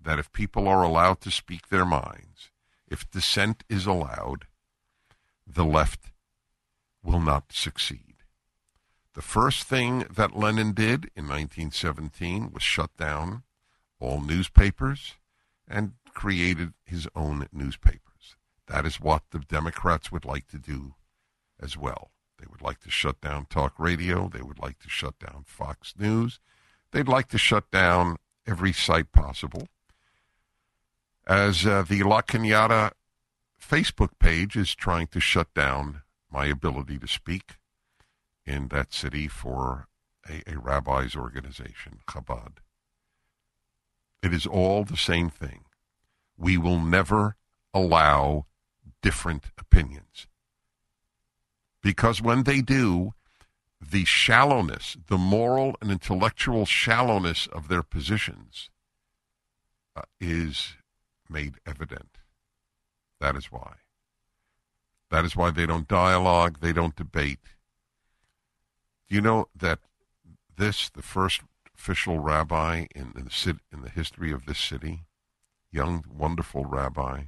that 0.00 0.18
if 0.18 0.32
people 0.32 0.68
are 0.68 0.82
allowed 0.82 1.20
to 1.22 1.30
speak 1.30 1.68
their 1.68 1.86
minds, 1.86 2.50
if 2.86 3.10
dissent 3.10 3.64
is 3.68 3.86
allowed, 3.86 4.46
the 5.46 5.64
left 5.64 6.12
will 7.02 7.20
not 7.20 7.52
succeed. 7.52 8.16
The 9.14 9.22
first 9.22 9.64
thing 9.64 10.04
that 10.10 10.36
Lenin 10.36 10.72
did 10.72 11.10
in 11.16 11.26
1917 11.26 12.52
was 12.52 12.62
shut 12.62 12.96
down 12.96 13.42
all 13.98 14.20
newspapers 14.20 15.14
and 15.66 15.94
created 16.14 16.74
his 16.84 17.08
own 17.16 17.48
newspapers. 17.52 18.07
That 18.68 18.84
is 18.84 19.00
what 19.00 19.22
the 19.30 19.38
Democrats 19.38 20.12
would 20.12 20.24
like 20.24 20.46
to 20.48 20.58
do 20.58 20.94
as 21.60 21.76
well. 21.76 22.10
They 22.38 22.46
would 22.48 22.62
like 22.62 22.80
to 22.80 22.90
shut 22.90 23.20
down 23.20 23.46
talk 23.46 23.74
radio. 23.78 24.28
They 24.28 24.42
would 24.42 24.58
like 24.58 24.78
to 24.80 24.88
shut 24.88 25.18
down 25.18 25.44
Fox 25.46 25.94
News. 25.98 26.38
They'd 26.92 27.08
like 27.08 27.28
to 27.28 27.38
shut 27.38 27.70
down 27.70 28.16
every 28.46 28.72
site 28.72 29.12
possible. 29.12 29.68
As 31.26 31.66
uh, 31.66 31.82
the 31.82 32.02
La 32.02 32.22
Cañada 32.22 32.92
Facebook 33.60 34.18
page 34.18 34.56
is 34.56 34.74
trying 34.74 35.08
to 35.08 35.20
shut 35.20 35.52
down 35.54 36.02
my 36.30 36.46
ability 36.46 36.98
to 36.98 37.08
speak 37.08 37.56
in 38.46 38.68
that 38.68 38.94
city 38.94 39.28
for 39.28 39.88
a, 40.28 40.42
a 40.46 40.58
rabbi's 40.58 41.16
organization, 41.16 41.98
Chabad. 42.06 42.58
It 44.22 44.32
is 44.32 44.46
all 44.46 44.84
the 44.84 44.96
same 44.96 45.28
thing. 45.28 45.64
We 46.36 46.56
will 46.56 46.80
never 46.80 47.36
allow 47.74 48.46
different 49.02 49.44
opinions. 49.58 50.26
Because 51.82 52.20
when 52.20 52.42
they 52.42 52.60
do, 52.60 53.14
the 53.80 54.04
shallowness, 54.04 54.96
the 55.06 55.18
moral 55.18 55.76
and 55.80 55.90
intellectual 55.90 56.66
shallowness 56.66 57.46
of 57.46 57.68
their 57.68 57.82
positions 57.82 58.70
uh, 59.94 60.02
is 60.20 60.74
made 61.30 61.54
evident. 61.66 62.18
That 63.20 63.36
is 63.36 63.46
why. 63.46 63.74
That 65.10 65.24
is 65.24 65.36
why 65.36 65.50
they 65.50 65.66
don't 65.66 65.88
dialogue, 65.88 66.58
they 66.60 66.72
don't 66.72 66.96
debate, 66.96 67.40
do 69.08 69.14
you 69.14 69.22
know 69.22 69.48
that 69.56 69.78
this, 70.56 70.90
the 70.90 71.02
first 71.02 71.40
official 71.74 72.18
rabbi 72.18 72.86
in, 72.94 73.12
in, 73.16 73.24
the, 73.24 73.58
in 73.72 73.80
the 73.80 73.88
history 73.88 74.32
of 74.32 74.44
this 74.44 74.58
city, 74.58 75.04
young, 75.72 76.04
wonderful 76.14 76.66
rabbi, 76.66 77.22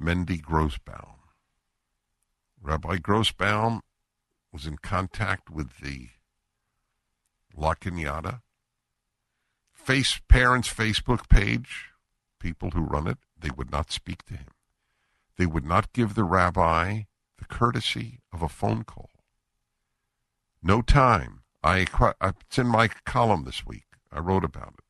Mendy 0.00 0.40
Grossbaum. 0.40 1.16
Rabbi 2.62 2.96
Grossbaum 2.96 3.80
was 4.52 4.66
in 4.66 4.78
contact 4.78 5.50
with 5.50 5.78
the 5.80 6.08
La 7.56 7.74
Cañada 7.74 8.40
face 9.86 10.20
parents' 10.26 10.72
Facebook 10.72 11.28
page, 11.28 11.90
people 12.40 12.70
who 12.70 12.80
run 12.80 13.06
it, 13.06 13.18
they 13.38 13.50
would 13.56 13.70
not 13.70 13.92
speak 13.92 14.24
to 14.24 14.34
him. 14.34 14.48
They 15.38 15.46
would 15.46 15.64
not 15.64 15.92
give 15.92 16.14
the 16.14 16.24
rabbi 16.24 17.02
the 17.38 17.44
courtesy 17.44 18.18
of 18.32 18.42
a 18.42 18.48
phone 18.48 18.82
call. 18.82 19.10
No 20.60 20.82
time. 20.82 21.42
I 21.62 21.86
it's 22.20 22.58
in 22.58 22.66
my 22.66 22.88
column 23.04 23.44
this 23.44 23.64
week. 23.64 23.86
I 24.10 24.18
wrote 24.18 24.44
about 24.44 24.74
it. 24.78 24.84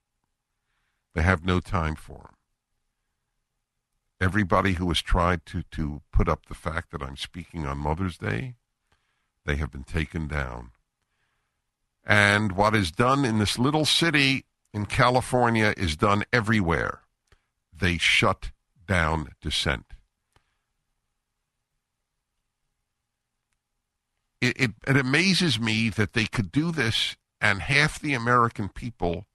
They 1.15 1.23
have 1.23 1.45
no 1.45 1.61
time 1.61 1.95
for 1.95 2.31
him. 2.31 2.36
Everybody 4.21 4.75
who 4.75 4.89
has 4.89 5.03
tried 5.03 5.45
to, 5.47 5.63
to 5.73 6.01
put 6.13 6.29
up 6.29 6.47
the 6.47 6.55
fact 6.55 6.91
that 6.91 7.03
I'm 7.03 7.17
speaking 7.17 7.67
on 7.67 7.79
Mother's 7.79 8.17
Day, 8.17 8.55
they 9.45 9.57
have 9.57 9.71
been 9.71 9.85
taken 9.85 10.27
down. 10.27 10.71
And 12.05 12.53
what 12.53 12.75
is 12.75 12.91
done 12.91 13.25
in 13.25 13.39
this 13.39 13.59
little 13.59 13.85
city 13.85 14.45
in 14.73 14.87
California 14.87 15.75
is 15.77 15.97
done 15.97 16.25
everywhere. 16.33 17.01
They 17.79 17.99
shut 17.99 18.53
down 18.87 19.31
dissent. 19.41 19.97
it, 24.41 24.61
it, 24.61 24.71
it 24.87 24.97
amazes 24.97 25.59
me 25.59 25.89
that 25.91 26.13
they 26.13 26.27
could 26.27 26.53
do 26.53 26.71
this 26.71 27.17
and 27.41 27.63
half 27.63 28.01
the 28.01 28.15
American 28.15 28.69
people, 28.69 29.27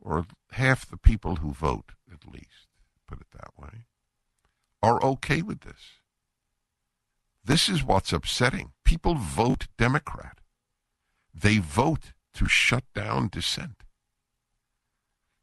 or 0.00 0.26
half 0.52 0.88
the 0.88 0.96
people 0.96 1.36
who 1.36 1.52
vote, 1.52 1.92
at 2.12 2.30
least, 2.30 2.66
put 3.06 3.20
it 3.20 3.30
that 3.32 3.50
way, 3.56 3.84
are 4.82 5.02
okay 5.02 5.42
with 5.42 5.60
this. 5.60 6.00
This 7.44 7.68
is 7.68 7.84
what's 7.84 8.12
upsetting. 8.12 8.72
People 8.84 9.14
vote 9.14 9.66
Democrat. 9.78 10.38
They 11.34 11.58
vote 11.58 12.12
to 12.34 12.46
shut 12.46 12.84
down 12.94 13.28
dissent 13.28 13.84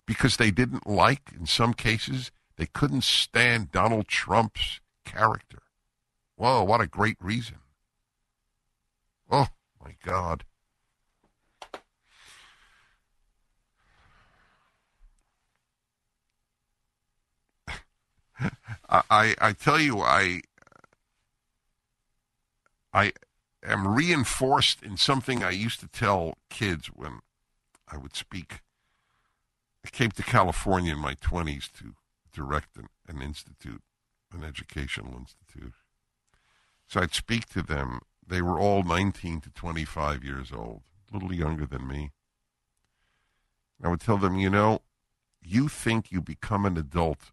because 0.06 0.38
they 0.38 0.52
didn't 0.52 0.88
like, 0.88 1.32
in 1.38 1.46
some 1.46 1.74
cases, 1.74 2.32
they 2.56 2.66
couldn't 2.66 3.04
stand 3.04 3.72
Donald 3.72 4.08
Trump's 4.08 4.80
character. 5.06 5.64
Whoa, 6.36 6.64
what 6.64 6.82
a 6.82 6.88
great 6.88 7.18
reason. 7.20 7.58
Oh, 9.30 9.48
my 9.84 9.96
God. 10.04 10.46
I, 18.90 19.36
I 19.40 19.54
tell 19.54 19.80
you, 19.80 20.00
I 20.00 20.42
I 22.94 23.14
am 23.64 23.88
reinforced 23.88 24.82
in 24.82 24.98
something 24.98 25.44
I 25.44 25.52
used 25.52 25.80
to 25.82 25.88
tell 25.88 26.38
kids 26.50 26.88
when 26.88 27.20
I 27.92 27.98
would 27.98 28.16
speak. 28.16 28.62
I 29.86 29.90
came 29.90 30.12
to 30.12 30.24
California 30.24 30.94
in 30.94 31.00
my 31.00 31.14
20s 31.16 31.72
to 31.80 31.94
direct 32.34 32.78
an, 32.78 32.88
an 33.08 33.22
institute, 33.22 33.82
an 34.34 34.44
educational 34.44 35.18
institute. 35.18 35.74
So 36.88 37.02
I'd 37.02 37.14
speak 37.14 37.48
to 37.50 37.62
them 37.62 38.02
they 38.26 38.42
were 38.42 38.60
all 38.60 38.84
19 38.84 39.42
to 39.42 39.50
25 39.50 40.24
years 40.24 40.52
old, 40.52 40.82
a 41.10 41.14
little 41.16 41.34
younger 41.34 41.66
than 41.66 41.88
me. 41.88 42.12
I 43.82 43.90
would 43.90 44.02
tell 44.02 44.18
them, 44.18 44.38
you 44.38 44.50
know, 44.50 44.82
you 45.42 45.68
think 45.68 46.12
you 46.12 46.22
become 46.22 46.66
an 46.66 46.78
adult 46.78 47.32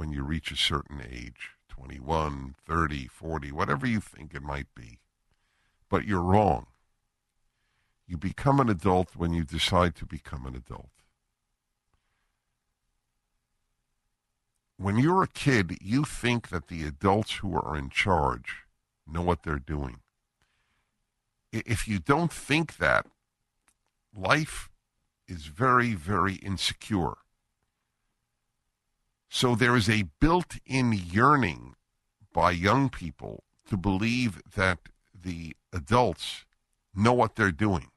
when 0.00 0.12
you 0.12 0.22
reach 0.22 0.50
a 0.50 0.56
certain 0.56 1.02
age 1.12 1.50
21, 1.68 2.54
30, 2.66 3.06
40, 3.06 3.52
whatever 3.52 3.86
you 3.86 4.00
think 4.00 4.32
it 4.34 4.42
might 4.42 4.74
be. 4.74 4.98
But 5.90 6.06
you're 6.06 6.22
wrong. 6.22 6.68
You 8.06 8.16
become 8.16 8.60
an 8.60 8.70
adult 8.70 9.14
when 9.14 9.34
you 9.34 9.44
decide 9.44 9.94
to 9.96 10.06
become 10.06 10.46
an 10.46 10.56
adult. 10.56 10.88
When 14.78 14.96
you're 14.96 15.22
a 15.22 15.28
kid, 15.28 15.76
you 15.82 16.04
think 16.04 16.48
that 16.48 16.68
the 16.68 16.84
adults 16.84 17.32
who 17.34 17.54
are 17.54 17.76
in 17.76 17.90
charge 17.90 18.64
know 19.06 19.20
what 19.20 19.42
they're 19.42 19.58
doing 19.58 19.98
if 21.52 21.86
you 21.86 21.98
don't 21.98 22.32
think 22.32 22.78
that, 22.78 23.04
life 24.16 24.70
is 25.28 25.44
very, 25.44 25.92
very 25.92 26.36
insecure. 26.36 27.18
So 29.32 29.54
there 29.54 29.76
is 29.76 29.88
a 29.88 30.08
built 30.18 30.56
in 30.66 30.92
yearning 30.92 31.76
by 32.32 32.50
young 32.50 32.90
people 32.90 33.44
to 33.68 33.76
believe 33.76 34.42
that 34.56 34.80
the 35.14 35.54
adults 35.72 36.44
know 36.94 37.12
what 37.12 37.36
they're 37.36 37.52
doing. 37.52 37.92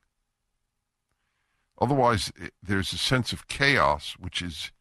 Otherwise, 1.81 2.31
eh, 2.39 2.49
there's 2.61 2.93
a 2.93 2.99
sense 2.99 3.33
of 3.33 3.47
chaos, 3.47 4.15
which 4.19 4.43
is 4.43 4.71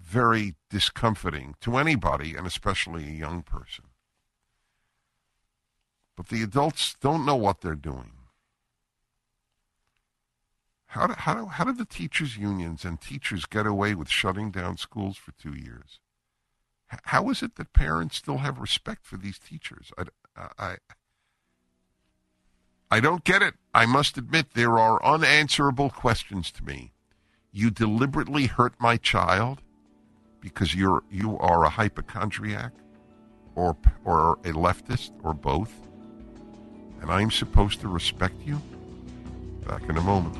very 0.00 0.56
discomforting 0.68 1.54
to 1.60 1.76
anybody, 1.76 2.34
and 2.34 2.44
especially 2.44 3.04
a 3.04 3.12
young 3.12 3.42
person. 3.42 3.84
But 6.16 6.28
the 6.28 6.42
adults 6.42 6.96
don't 7.00 7.24
know 7.24 7.36
what 7.36 7.60
they're 7.60 7.76
doing. 7.76 8.17
How, 10.88 11.06
do, 11.06 11.14
how, 11.16 11.34
do, 11.34 11.46
how 11.46 11.64
did 11.64 11.78
the 11.78 11.84
teachers' 11.84 12.36
unions 12.36 12.84
and 12.84 13.00
teachers 13.00 13.44
get 13.44 13.66
away 13.66 13.94
with 13.94 14.08
shutting 14.08 14.50
down 14.50 14.76
schools 14.76 15.16
for 15.16 15.32
two 15.32 15.54
years? 15.54 16.00
How 17.04 17.28
is 17.28 17.42
it 17.42 17.56
that 17.56 17.74
parents 17.74 18.16
still 18.16 18.38
have 18.38 18.58
respect 18.58 19.06
for 19.06 19.16
these 19.16 19.38
teachers? 19.38 19.92
I, 19.98 20.04
I, 20.58 20.76
I 22.90 23.00
don't 23.00 23.24
get 23.24 23.42
it. 23.42 23.54
I 23.74 23.84
must 23.84 24.16
admit, 24.16 24.54
there 24.54 24.78
are 24.78 25.04
unanswerable 25.04 25.90
questions 25.90 26.50
to 26.52 26.64
me. 26.64 26.92
You 27.52 27.70
deliberately 27.70 28.46
hurt 28.46 28.74
my 28.78 28.96
child 28.96 29.60
because 30.40 30.74
you're 30.74 31.02
you 31.10 31.36
are 31.38 31.64
a 31.64 31.70
hypochondriac, 31.70 32.72
or 33.54 33.76
or 34.04 34.34
a 34.44 34.52
leftist, 34.52 35.10
or 35.22 35.34
both 35.34 35.72
and 37.00 37.10
I'm 37.10 37.30
supposed 37.30 37.80
to 37.80 37.88
respect 37.88 38.34
you? 38.44 38.60
Back 39.68 39.88
in 39.88 39.96
a 39.96 40.00
moment. 40.00 40.34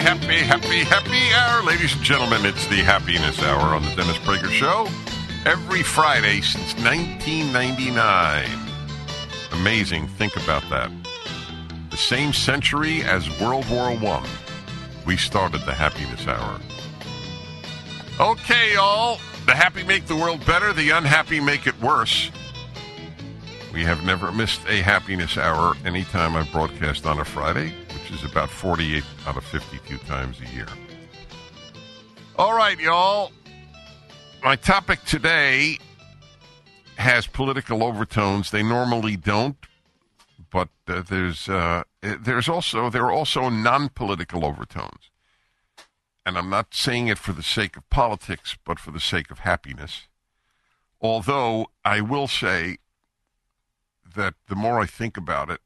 Happy, 0.00 0.38
happy, 0.38 0.84
happy, 0.84 1.32
hour. 1.34 1.62
Ladies 1.64 1.94
and 1.94 2.02
gentlemen, 2.02 2.44
it's 2.44 2.66
the 2.68 2.76
happiness 2.76 3.42
hour 3.42 3.74
on 3.74 3.82
the 3.82 3.94
Dennis 3.94 4.16
Prager 4.18 4.50
Show. 4.50 4.88
Every 5.44 5.82
Friday 5.82 6.40
since 6.40 6.74
1999. 6.84 8.46
Amazing. 9.52 10.08
Think 10.08 10.36
about 10.36 10.62
that. 10.70 10.90
The 11.90 11.96
same 11.96 12.32
century 12.32 13.02
as 13.02 13.28
World 13.40 13.68
War 13.70 13.96
One. 13.96 14.28
We 15.06 15.16
started 15.16 15.62
the 15.62 15.74
happiness 15.74 16.26
hour. 16.26 16.60
Okay, 18.20 18.74
y'all. 18.74 19.18
The 19.46 19.54
happy 19.54 19.82
make 19.82 20.06
the 20.06 20.16
world 20.16 20.44
better, 20.44 20.72
the 20.72 20.90
unhappy 20.90 21.40
make 21.40 21.66
it 21.66 21.80
worse. 21.80 22.30
We 23.72 23.82
have 23.84 24.04
never 24.04 24.30
missed 24.30 24.60
a 24.68 24.82
happiness 24.82 25.38
hour 25.38 25.74
anytime 25.84 26.36
I 26.36 26.42
broadcast 26.52 27.06
on 27.06 27.18
a 27.18 27.24
Friday, 27.24 27.72
which 28.08 28.22
is 28.22 28.30
about 28.30 28.48
48 28.48 29.04
out 29.26 29.36
of 29.36 29.44
52 29.44 29.98
times 29.98 30.40
a 30.40 30.54
year. 30.54 30.66
All 32.36 32.54
right, 32.54 32.78
y'all. 32.78 33.32
My 34.42 34.56
topic 34.56 35.02
today 35.04 35.78
has 36.96 37.26
political 37.26 37.82
overtones. 37.82 38.50
They 38.50 38.62
normally 38.62 39.16
don't, 39.16 39.56
but 40.50 40.68
uh, 40.86 41.02
there's 41.02 41.48
uh, 41.48 41.82
there's 42.00 42.48
also 42.48 42.88
there 42.88 43.04
are 43.04 43.12
also 43.12 43.48
non-political 43.48 44.44
overtones. 44.44 45.10
And 46.24 46.38
I'm 46.38 46.50
not 46.50 46.74
saying 46.74 47.08
it 47.08 47.18
for 47.18 47.32
the 47.32 47.42
sake 47.42 47.76
of 47.76 47.88
politics, 47.90 48.56
but 48.64 48.78
for 48.78 48.90
the 48.90 49.00
sake 49.00 49.30
of 49.30 49.40
happiness. 49.40 50.06
Although 51.00 51.70
I 51.84 52.00
will 52.00 52.28
say 52.28 52.78
that 54.14 54.34
the 54.48 54.56
more 54.56 54.80
I 54.80 54.86
think 54.86 55.16
about 55.16 55.50
it, 55.50 55.60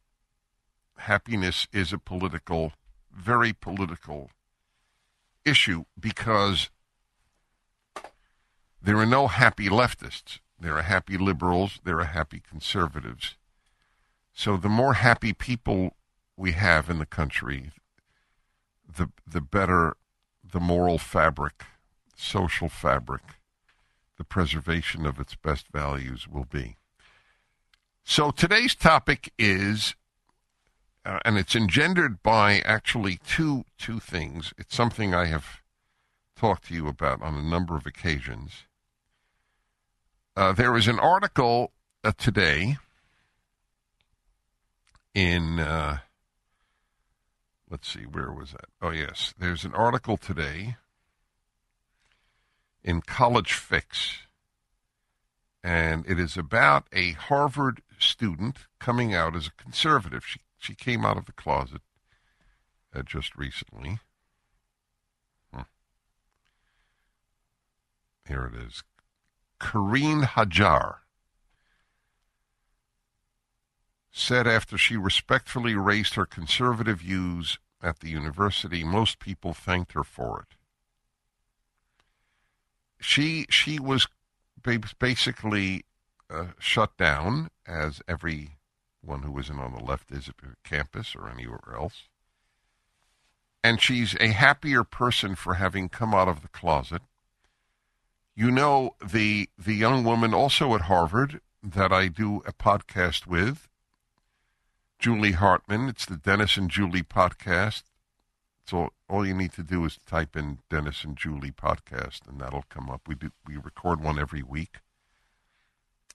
happiness 0.96 1.66
is 1.72 1.92
a 1.92 1.98
political, 1.98 2.72
very 3.12 3.52
political 3.52 4.30
issue 5.44 5.84
because 5.98 6.70
there 8.80 8.96
are 8.96 9.06
no 9.06 9.26
happy 9.28 9.68
leftists. 9.68 10.40
There 10.58 10.76
are 10.76 10.82
happy 10.82 11.16
liberals. 11.16 11.80
There 11.84 11.98
are 11.98 12.04
happy 12.04 12.40
conservatives. 12.40 13.36
So 14.32 14.56
the 14.56 14.68
more 14.68 14.94
happy 14.94 15.32
people 15.32 15.96
we 16.36 16.52
have 16.52 16.88
in 16.88 16.98
the 16.98 17.06
country, 17.06 17.70
the 18.96 19.10
the 19.26 19.40
better 19.40 19.96
the 20.44 20.60
moral 20.60 20.98
fabric, 20.98 21.64
social 22.16 22.68
fabric, 22.68 23.22
the 24.18 24.24
preservation 24.24 25.06
of 25.06 25.18
its 25.18 25.34
best 25.34 25.66
values 25.72 26.28
will 26.28 26.44
be. 26.44 26.76
So 28.04 28.30
today's 28.30 28.74
topic 28.74 29.32
is, 29.38 29.94
uh, 31.04 31.18
and 31.24 31.36
it's 31.36 31.56
engendered 31.56 32.22
by 32.22 32.60
actually 32.60 33.18
two 33.26 33.64
two 33.78 33.98
things. 33.98 34.52
It's 34.58 34.74
something 34.74 35.14
I 35.14 35.26
have 35.26 35.60
talked 36.36 36.66
to 36.68 36.74
you 36.74 36.88
about 36.88 37.22
on 37.22 37.34
a 37.34 37.42
number 37.42 37.76
of 37.76 37.86
occasions. 37.86 38.64
Uh, 40.36 40.52
there 40.52 40.76
is 40.76 40.88
an 40.88 40.98
article 40.98 41.72
uh, 42.02 42.12
today 42.16 42.78
in, 45.14 45.60
uh, 45.60 45.98
let's 47.70 47.92
see, 47.92 48.00
where 48.00 48.32
was 48.32 48.52
that? 48.52 48.64
Oh, 48.80 48.90
yes, 48.90 49.34
there's 49.38 49.64
an 49.64 49.74
article 49.74 50.16
today 50.16 50.76
in 52.82 53.02
College 53.02 53.52
Fix 53.52 54.22
and 55.62 56.04
it 56.06 56.18
is 56.18 56.36
about 56.36 56.86
a 56.92 57.12
Harvard 57.12 57.82
student 57.98 58.66
coming 58.80 59.14
out 59.14 59.36
as 59.36 59.46
a 59.46 59.62
conservative. 59.62 60.24
She 60.26 60.40
she 60.62 60.76
came 60.76 61.04
out 61.04 61.16
of 61.18 61.26
the 61.26 61.32
closet 61.32 61.82
uh, 62.94 63.02
just 63.02 63.36
recently. 63.36 63.98
Hmm. 65.52 65.62
Here 68.28 68.48
it 68.52 68.54
is. 68.54 68.84
Karine 69.58 70.22
Hajar 70.22 70.98
said 74.12 74.46
after 74.46 74.78
she 74.78 74.96
respectfully 74.96 75.74
raised 75.74 76.14
her 76.14 76.26
conservative 76.26 76.98
views 76.98 77.58
at 77.82 77.98
the 77.98 78.10
university, 78.10 78.84
most 78.84 79.18
people 79.18 79.52
thanked 79.52 79.92
her 79.94 80.04
for 80.04 80.42
it. 80.42 80.56
She 83.00 83.46
she 83.50 83.80
was 83.80 84.06
basically 85.00 85.84
uh, 86.30 86.48
shut 86.60 86.96
down, 86.96 87.50
as 87.66 88.00
everyone 89.02 89.22
who 89.22 89.38
isn't 89.38 89.58
on 89.58 89.72
the 89.74 89.82
left 89.82 90.10
is 90.12 90.30
campus 90.64 91.14
or 91.16 91.28
anywhere 91.28 91.74
else. 91.74 92.04
And 93.64 93.80
she's 93.80 94.16
a 94.20 94.28
happier 94.28 94.84
person 94.84 95.34
for 95.34 95.54
having 95.54 95.88
come 95.88 96.14
out 96.14 96.28
of 96.28 96.42
the 96.42 96.48
closet. 96.48 97.02
You 98.34 98.50
know 98.50 98.96
the 99.04 99.48
the 99.58 99.74
young 99.74 100.04
woman 100.04 100.32
also 100.32 100.74
at 100.74 100.82
Harvard 100.82 101.40
that 101.62 101.92
I 101.92 102.08
do 102.08 102.42
a 102.46 102.52
podcast 102.52 103.26
with, 103.26 103.68
Julie 104.98 105.32
Hartman. 105.32 105.88
It's 105.88 106.06
the 106.06 106.16
Dennis 106.16 106.56
and 106.56 106.70
Julie 106.70 107.02
podcast. 107.02 107.82
So 108.64 108.90
all 109.08 109.26
you 109.26 109.34
need 109.34 109.52
to 109.52 109.62
do 109.62 109.84
is 109.84 109.98
type 110.06 110.36
in 110.36 110.58
Dennis 110.70 111.04
and 111.04 111.16
Julie 111.16 111.52
podcast, 111.52 112.26
and 112.26 112.40
that'll 112.40 112.64
come 112.68 112.88
up. 112.88 113.02
We 113.06 113.14
do 113.14 113.30
we 113.46 113.56
record 113.56 114.02
one 114.02 114.18
every 114.18 114.42
week. 114.42 114.78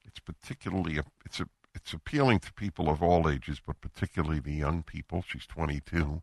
It's 0.05 0.19
particularly 0.19 0.97
a, 0.97 1.03
it's 1.25 1.39
a 1.39 1.47
it's 1.77 1.93
appealing 1.93 2.39
to 2.39 2.53
people 2.53 2.89
of 2.89 3.01
all 3.01 3.29
ages, 3.29 3.61
but 3.65 3.79
particularly 3.79 4.39
the 4.39 4.53
young 4.53 4.83
people. 4.83 5.23
She's 5.25 5.45
22, 5.47 6.21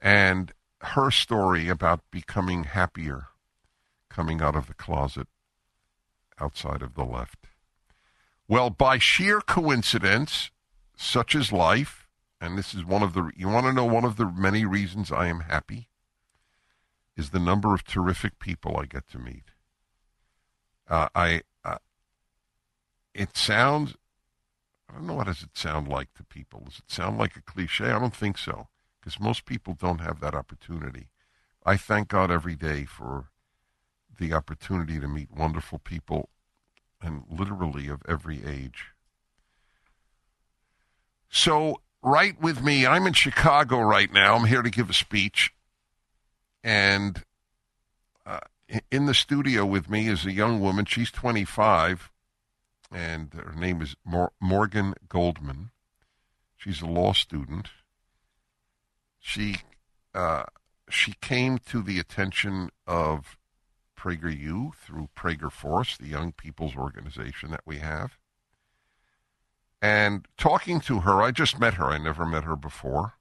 and 0.00 0.52
her 0.80 1.10
story 1.10 1.68
about 1.68 2.00
becoming 2.10 2.64
happier, 2.64 3.28
coming 4.08 4.42
out 4.42 4.56
of 4.56 4.66
the 4.66 4.74
closet, 4.74 5.28
outside 6.40 6.82
of 6.82 6.94
the 6.94 7.04
left. 7.04 7.46
Well, 8.48 8.70
by 8.70 8.98
sheer 8.98 9.40
coincidence, 9.40 10.50
such 10.96 11.34
is 11.34 11.52
life 11.52 12.04
and 12.44 12.58
this 12.58 12.74
is 12.74 12.84
one 12.84 13.02
of 13.02 13.14
the 13.14 13.30
you 13.36 13.48
want 13.48 13.66
to 13.66 13.72
know 13.72 13.86
one 13.86 14.04
of 14.04 14.16
the 14.16 14.26
many 14.26 14.66
reasons 14.66 15.10
I 15.10 15.28
am 15.28 15.40
happy 15.40 15.88
is 17.16 17.30
the 17.30 17.38
number 17.38 17.74
of 17.74 17.84
terrific 17.84 18.38
people 18.38 18.76
I 18.76 18.84
get 18.84 19.08
to 19.12 19.18
meet. 19.18 19.44
Uh, 20.88 21.08
I 21.14 21.42
it 23.14 23.36
sounds 23.36 23.94
I 24.88 24.94
don't 24.94 25.06
know 25.06 25.14
what 25.14 25.26
does 25.26 25.42
it 25.42 25.56
sound 25.56 25.88
like 25.88 26.12
to 26.14 26.24
people. 26.24 26.62
Does 26.66 26.78
it 26.78 26.90
sound 26.90 27.18
like 27.18 27.36
a 27.36 27.42
cliche? 27.42 27.86
I 27.86 27.98
don't 27.98 28.14
think 28.14 28.38
so 28.38 28.68
because 29.00 29.18
most 29.18 29.44
people 29.44 29.74
don't 29.74 30.00
have 30.00 30.20
that 30.20 30.34
opportunity. 30.34 31.08
I 31.64 31.76
thank 31.76 32.08
God 32.08 32.30
every 32.30 32.54
day 32.54 32.84
for 32.84 33.30
the 34.18 34.32
opportunity 34.32 35.00
to 35.00 35.08
meet 35.08 35.30
wonderful 35.30 35.78
people 35.78 36.28
and 37.02 37.24
literally 37.28 37.88
of 37.88 38.02
every 38.06 38.44
age. 38.44 38.92
So 41.28 41.80
right 42.04 42.40
with 42.40 42.62
me. 42.62 42.86
I'm 42.86 43.06
in 43.06 43.14
Chicago 43.14 43.80
right 43.80 44.12
now. 44.12 44.36
I'm 44.36 44.44
here 44.44 44.62
to 44.62 44.70
give 44.70 44.90
a 44.90 44.94
speech. 44.94 45.52
And 46.62 47.22
uh, 48.26 48.40
in 48.90 49.06
the 49.06 49.14
studio 49.14 49.66
with 49.66 49.90
me 49.90 50.08
is 50.08 50.24
a 50.24 50.32
young 50.32 50.60
woman. 50.60 50.84
She's 50.84 51.10
25, 51.10 52.10
and 52.94 53.34
her 53.34 53.54
name 53.56 53.82
is 53.82 53.96
Mor- 54.04 54.32
Morgan 54.40 54.94
Goldman. 55.08 55.72
She's 56.56 56.80
a 56.80 56.86
law 56.86 57.12
student. 57.12 57.68
She 59.18 59.56
uh, 60.14 60.44
she 60.88 61.14
came 61.20 61.58
to 61.58 61.82
the 61.82 61.98
attention 61.98 62.70
of 62.86 63.36
PragerU 63.98 64.74
through 64.76 65.08
Prager 65.16 65.50
Force, 65.50 65.96
the 65.96 66.06
young 66.06 66.30
people's 66.32 66.76
organization 66.76 67.50
that 67.50 67.62
we 67.66 67.78
have. 67.78 68.16
And 69.82 70.28
talking 70.38 70.80
to 70.82 71.00
her, 71.00 71.20
I 71.20 71.32
just 71.32 71.58
met 71.58 71.74
her. 71.74 71.86
I 71.86 71.98
never 71.98 72.24
met 72.24 72.44
her 72.44 72.56
before. 72.56 73.14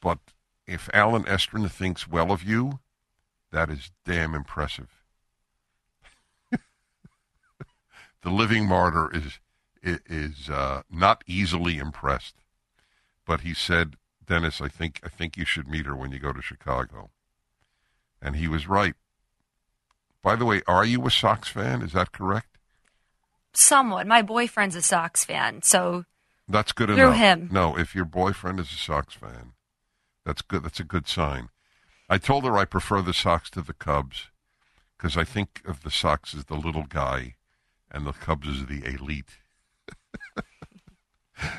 But 0.00 0.18
if 0.66 0.88
Allen 0.94 1.24
Estrin 1.24 1.70
thinks 1.70 2.08
well 2.08 2.32
of 2.32 2.42
you, 2.42 2.80
that 3.52 3.68
is 3.70 3.90
damn 4.04 4.34
impressive. 4.34 5.03
The 8.24 8.30
living 8.30 8.66
martyr 8.66 9.10
is 9.14 9.38
is 9.82 10.48
uh, 10.48 10.82
not 10.90 11.22
easily 11.26 11.76
impressed, 11.76 12.36
but 13.26 13.42
he 13.42 13.52
said, 13.52 13.96
"Dennis, 14.26 14.60
I 14.62 14.68
think 14.68 14.98
I 15.04 15.08
think 15.08 15.36
you 15.36 15.44
should 15.44 15.68
meet 15.68 15.86
her 15.86 15.94
when 15.94 16.10
you 16.10 16.18
go 16.18 16.32
to 16.32 16.42
Chicago," 16.42 17.10
and 18.20 18.34
he 18.34 18.48
was 18.48 18.66
right. 18.66 18.94
By 20.22 20.36
the 20.36 20.46
way, 20.46 20.62
are 20.66 20.86
you 20.86 21.06
a 21.06 21.10
Sox 21.10 21.48
fan? 21.48 21.82
Is 21.82 21.92
that 21.92 22.12
correct? 22.12 22.56
Somewhat. 23.52 24.06
My 24.06 24.22
boyfriend's 24.22 24.74
a 24.74 24.82
Sox 24.82 25.22
fan, 25.22 25.60
so 25.62 26.06
that's 26.48 26.72
good 26.72 26.88
through 26.88 26.96
enough. 26.96 27.16
him. 27.16 27.50
No, 27.52 27.76
if 27.76 27.94
your 27.94 28.06
boyfriend 28.06 28.58
is 28.58 28.72
a 28.72 28.76
Sox 28.76 29.12
fan, 29.12 29.52
that's 30.24 30.40
good. 30.40 30.64
That's 30.64 30.80
a 30.80 30.84
good 30.84 31.06
sign. 31.06 31.50
I 32.08 32.16
told 32.16 32.44
her 32.44 32.56
I 32.56 32.64
prefer 32.64 33.02
the 33.02 33.12
Sox 33.12 33.50
to 33.50 33.60
the 33.60 33.74
Cubs 33.74 34.30
because 34.96 35.18
I 35.18 35.24
think 35.24 35.60
of 35.66 35.82
the 35.82 35.90
Sox 35.90 36.34
as 36.34 36.46
the 36.46 36.56
little 36.56 36.84
guy 36.84 37.34
and 37.94 38.06
the 38.06 38.12
Cubs 38.12 38.48
as 38.48 38.66
the 38.66 38.84
elite. 38.84 39.38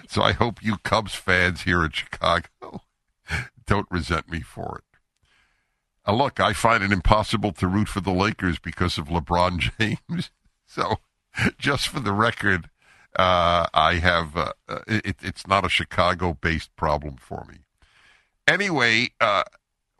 so 0.08 0.22
I 0.22 0.34
hope 0.34 0.64
you 0.64 0.78
Cubs 0.78 1.16
fans 1.16 1.62
here 1.62 1.84
in 1.84 1.92
Chicago 1.92 2.82
don't 3.66 3.88
resent 3.90 4.30
me 4.30 4.42
for 4.42 4.80
it. 4.80 5.00
Uh, 6.08 6.14
look, 6.14 6.40
I 6.40 6.54
find 6.54 6.84
it 6.84 6.92
impossible 6.92 7.52
to 7.54 7.68
root 7.68 7.88
for 7.88 8.02
the 8.02 8.12
Lakers 8.12 8.60
because 8.60 8.98
of 8.98 9.08
LeBron 9.08 9.72
James. 9.80 10.30
so, 10.66 10.98
just 11.58 11.88
for 11.88 12.00
the 12.00 12.14
record, 12.14 12.70
uh, 13.18 13.66
I 13.74 13.96
have 13.96 14.36
uh, 14.36 14.54
uh 14.68 14.80
it, 14.88 15.18
it's 15.22 15.48
not 15.48 15.66
a 15.66 15.70
Chicago-based 15.70 16.76
problem 16.76 17.16
for 17.18 17.46
me. 17.50 17.60
Anyway, 18.48 19.10
uh, 19.20 19.44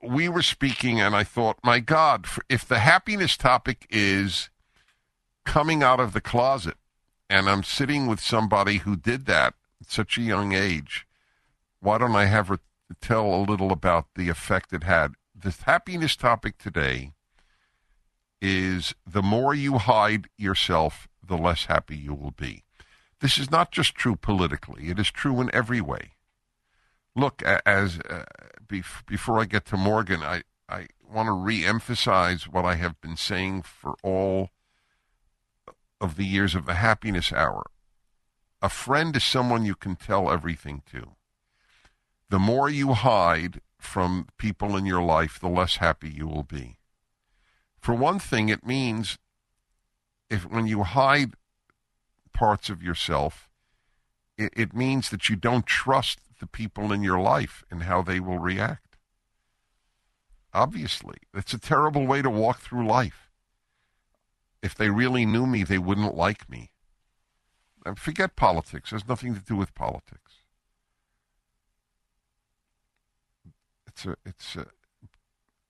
we 0.04 0.30
were 0.30 0.44
speaking, 0.44 1.02
and 1.02 1.16
I 1.16 1.24
thought, 1.24 1.58
my 1.64 1.80
God, 1.80 2.28
if 2.50 2.68
the 2.68 2.80
happiness 2.80 3.38
topic 3.38 3.88
is 3.90 4.50
coming 5.46 5.84
out 5.84 6.00
of 6.00 6.14
the 6.14 6.22
closet, 6.22 6.76
and 7.30 7.50
I'm 7.50 7.64
sitting 7.64 8.08
with 8.08 8.20
somebody 8.20 8.78
who 8.78 8.96
did 8.96 9.26
that 9.26 9.54
at 9.82 9.90
such 9.90 10.18
a 10.18 10.22
young 10.22 10.54
age, 10.54 11.06
why 11.80 11.98
don't 11.98 12.16
I 12.16 12.26
have 12.26 12.48
her 12.48 12.60
tell 13.02 13.34
a 13.34 13.46
little 13.48 13.72
about 13.72 14.08
the 14.16 14.30
effect 14.30 14.74
it 14.74 14.84
had? 14.84 15.14
The 15.36 15.56
happiness 15.66 16.16
topic 16.16 16.58
today 16.58 17.12
is 18.42 18.96
the 19.06 19.22
more 19.22 19.54
you 19.54 19.78
hide 19.78 20.28
yourself, 20.38 21.08
the 21.26 21.38
less 21.38 21.66
happy 21.66 21.96
you 21.96 22.14
will 22.14 22.32
be. 22.32 22.64
This 23.22 23.38
is 23.38 23.50
not 23.50 23.72
just 23.72 23.96
true 23.96 24.16
politically, 24.16 24.90
it 24.90 25.00
is 25.00 25.10
true 25.10 25.40
in 25.42 25.50
every 25.54 25.82
way 25.82 26.12
look, 27.16 27.42
as 27.44 28.00
uh, 28.10 28.26
before 29.08 29.40
I 29.40 29.46
get 29.46 29.66
to 29.68 29.78
Morgan, 29.78 30.22
I, 30.22 30.44
I 30.68 30.88
want 31.10 31.28
to 31.28 31.32
re-emphasize 31.32 32.48
what 32.48 32.66
I 32.66 32.76
have 32.76 33.00
been 33.02 33.18
saying 33.18 33.64
for 33.64 33.96
all 34.04 34.50
of 36.00 36.16
the 36.16 36.26
years 36.26 36.56
of 36.56 36.66
the 36.66 36.76
happiness 36.76 37.32
hour. 37.32 37.64
A 38.62 38.70
friend 38.70 39.16
is 39.16 39.24
someone 39.24 39.66
you 39.66 39.76
can 39.76 39.96
tell 39.96 40.32
everything 40.32 40.84
to. 40.92 41.16
The 42.30 42.40
more 42.40 42.70
you 42.70 42.94
hide 42.94 43.62
from 43.78 44.28
people 44.38 44.76
in 44.76 44.86
your 44.86 45.02
life, 45.02 45.40
the 45.40 45.48
less 45.48 45.78
happy 45.78 46.10
you 46.10 46.28
will 46.28 46.44
be. 46.44 46.78
For 47.80 47.94
one 47.94 48.20
thing, 48.20 48.50
it 48.50 48.66
means 48.66 49.18
if 50.30 50.50
when 50.50 50.66
you 50.66 50.84
hide 50.84 51.36
parts 52.34 52.70
of 52.70 52.82
yourself, 52.82 53.50
it, 54.38 54.52
it 54.56 54.74
means 54.74 55.10
that 55.10 55.30
you 55.30 55.36
don't 55.36 55.66
trust 55.66 56.20
the 56.40 56.48
people 56.48 56.92
in 56.92 57.04
your 57.04 57.20
life 57.20 57.64
and 57.70 57.84
how 57.84 58.02
they 58.02 58.20
will 58.20 58.40
react. 58.40 58.98
Obviously, 60.54 61.18
it's 61.34 61.54
a 61.54 61.60
terrible 61.60 62.08
way 62.08 62.22
to 62.22 62.30
walk 62.30 62.60
through 62.60 62.88
life. 62.88 63.25
If 64.66 64.74
they 64.74 64.90
really 64.90 65.28
knew 65.28 65.46
me, 65.46 65.64
they 65.64 65.78
wouldn't 65.78 66.16
like 66.16 66.50
me. 66.50 66.72
And 67.86 68.00
forget 68.00 68.36
politics. 68.36 68.92
It 68.92 68.96
has 68.96 69.08
nothing 69.08 69.36
to 69.36 69.40
do 69.40 69.56
with 69.56 69.76
politics. 69.76 70.40
It's 73.86 74.08
a 74.08 74.16
it's 74.26 74.56
a 74.56 74.66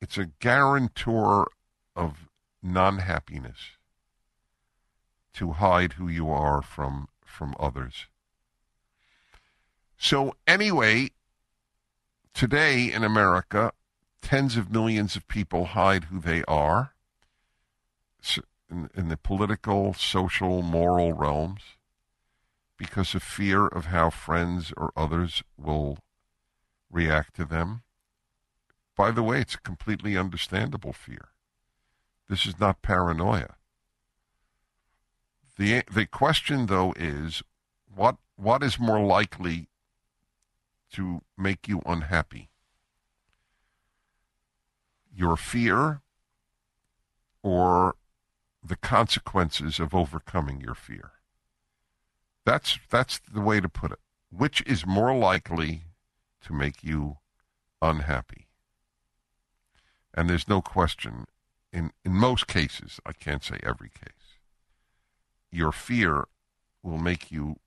it's 0.02 0.18
a 0.18 0.28
guarantor 0.40 1.52
of 1.94 2.30
non-happiness 2.64 3.58
to 5.34 5.52
hide 5.52 5.94
who 5.94 6.08
you 6.08 6.30
are 6.30 6.62
from 6.62 7.10
from 7.26 7.54
others. 7.60 8.06
So, 9.98 10.38
anyway, 10.48 11.10
today 12.34 12.94
in 12.94 13.04
America, 13.04 13.74
tens 14.22 14.56
of 14.56 14.72
millions 14.72 15.18
of 15.18 15.28
people 15.28 15.66
hide 15.66 16.06
who 16.06 16.22
they 16.22 16.46
are 16.46 16.94
in, 18.70 18.90
in, 18.96 19.10
the 19.10 19.18
political, 19.18 19.94
social, 19.94 20.62
moral 20.62 21.14
realms 21.14 21.62
because 22.78 23.16
of 23.16 23.24
fear 23.24 23.68
of 23.68 23.86
how 23.86 24.10
friends 24.10 24.74
or 24.76 24.92
others 24.96 25.44
will 25.58 26.00
react 26.92 27.36
to 27.36 27.46
them. 27.46 27.84
By 28.96 29.12
the 29.12 29.24
way, 29.24 29.42
it's 29.42 29.56
a 29.56 29.60
completely 29.60 30.18
understandable 30.18 30.94
fear. 30.94 31.30
This 32.30 32.46
is 32.46 32.60
not 32.60 32.82
paranoia. 32.82 33.56
The, 35.58 35.84
the 35.92 36.06
question, 36.06 36.66
though, 36.66 36.94
is 36.98 37.44
what, 37.94 38.18
what 38.36 38.64
is 38.64 38.80
more 38.80 39.00
likely 39.00 39.70
to 40.94 41.22
make 41.38 41.68
you 41.68 41.82
unhappy? 41.86 42.50
Your 45.16 45.38
fear 45.38 46.02
or 47.42 47.96
the 48.68 48.76
consequences 48.76 49.80
of 49.80 49.94
overcoming 49.94 50.62
your 50.62 50.76
fear? 50.76 51.12
That's, 52.46 52.80
that's 52.90 53.20
the 53.20 53.42
way 53.42 53.60
to 53.60 53.70
put 53.70 53.92
it. 53.92 54.00
Which 54.32 54.62
is 54.66 54.86
more 54.86 55.16
likely 55.16 55.84
to 56.42 56.54
make 56.54 56.84
you 56.84 57.18
unhappy? 57.82 58.48
And 60.14 60.30
there's 60.30 60.48
no 60.48 60.62
question, 60.62 61.26
in, 61.72 61.92
in 62.04 62.14
most 62.14 62.48
cases, 62.48 63.00
I 63.06 63.14
can't 63.14 63.44
say 63.44 63.60
every 63.64 63.90
case, 63.90 64.40
your 65.52 65.72
fear 65.72 66.26
will 66.82 66.98
make 66.98 67.32
you 67.32 67.58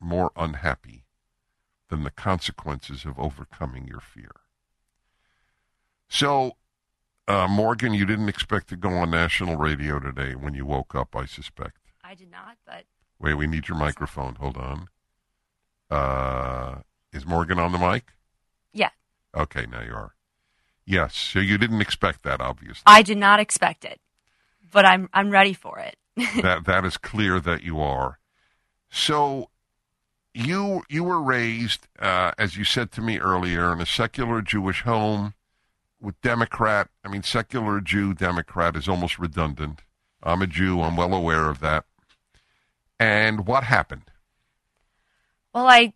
more 0.00 0.30
unhappy 0.36 1.04
than 1.88 2.04
the 2.04 2.10
consequences 2.10 3.04
of 3.04 3.18
overcoming 3.18 3.86
your 3.86 4.00
fear. 4.00 4.32
So, 6.08 6.56
uh, 7.30 7.48
Morgan, 7.48 7.94
you 7.94 8.04
didn't 8.04 8.28
expect 8.28 8.68
to 8.68 8.76
go 8.76 8.90
on 8.90 9.10
national 9.10 9.56
radio 9.56 10.00
today 10.00 10.34
when 10.34 10.54
you 10.54 10.66
woke 10.66 10.94
up, 10.96 11.14
I 11.14 11.26
suspect. 11.26 11.78
I 12.02 12.14
did 12.14 12.30
not, 12.30 12.56
but. 12.66 12.84
Wait, 13.20 13.34
we 13.34 13.46
need 13.46 13.68
your 13.68 13.78
microphone. 13.78 14.34
Hold 14.34 14.56
on. 14.56 14.88
Uh, 15.88 16.80
is 17.12 17.24
Morgan 17.24 17.60
on 17.60 17.70
the 17.70 17.78
mic? 17.78 18.12
Yeah. 18.72 18.90
Okay, 19.36 19.66
now 19.66 19.82
you 19.82 19.92
are. 19.92 20.14
Yes, 20.84 21.14
so 21.14 21.38
you 21.38 21.56
didn't 21.56 21.80
expect 21.80 22.24
that, 22.24 22.40
obviously. 22.40 22.82
I 22.84 23.02
did 23.02 23.18
not 23.18 23.38
expect 23.38 23.84
it, 23.84 24.00
but 24.72 24.84
I'm 24.84 25.08
I'm 25.12 25.30
ready 25.30 25.52
for 25.52 25.78
it. 25.78 25.96
that 26.42 26.64
that 26.64 26.84
is 26.84 26.96
clear 26.96 27.38
that 27.38 27.62
you 27.62 27.80
are. 27.80 28.18
So 28.90 29.50
you 30.34 30.82
you 30.88 31.04
were 31.04 31.22
raised, 31.22 31.86
uh, 32.00 32.32
as 32.38 32.56
you 32.56 32.64
said 32.64 32.90
to 32.92 33.00
me 33.00 33.20
earlier, 33.20 33.72
in 33.72 33.80
a 33.80 33.86
secular 33.86 34.42
Jewish 34.42 34.82
home 34.82 35.34
with 36.00 36.20
Democrat. 36.20 36.88
I 37.04 37.08
mean, 37.08 37.22
secular 37.22 37.80
Jew 37.80 38.14
Democrat 38.14 38.76
is 38.76 38.88
almost 38.88 39.18
redundant. 39.18 39.82
I'm 40.22 40.42
a 40.42 40.46
Jew. 40.46 40.80
I'm 40.80 40.96
well 40.96 41.14
aware 41.14 41.48
of 41.48 41.60
that. 41.60 41.84
And 42.98 43.46
what 43.46 43.64
happened? 43.64 44.10
Well, 45.54 45.66
I 45.66 45.94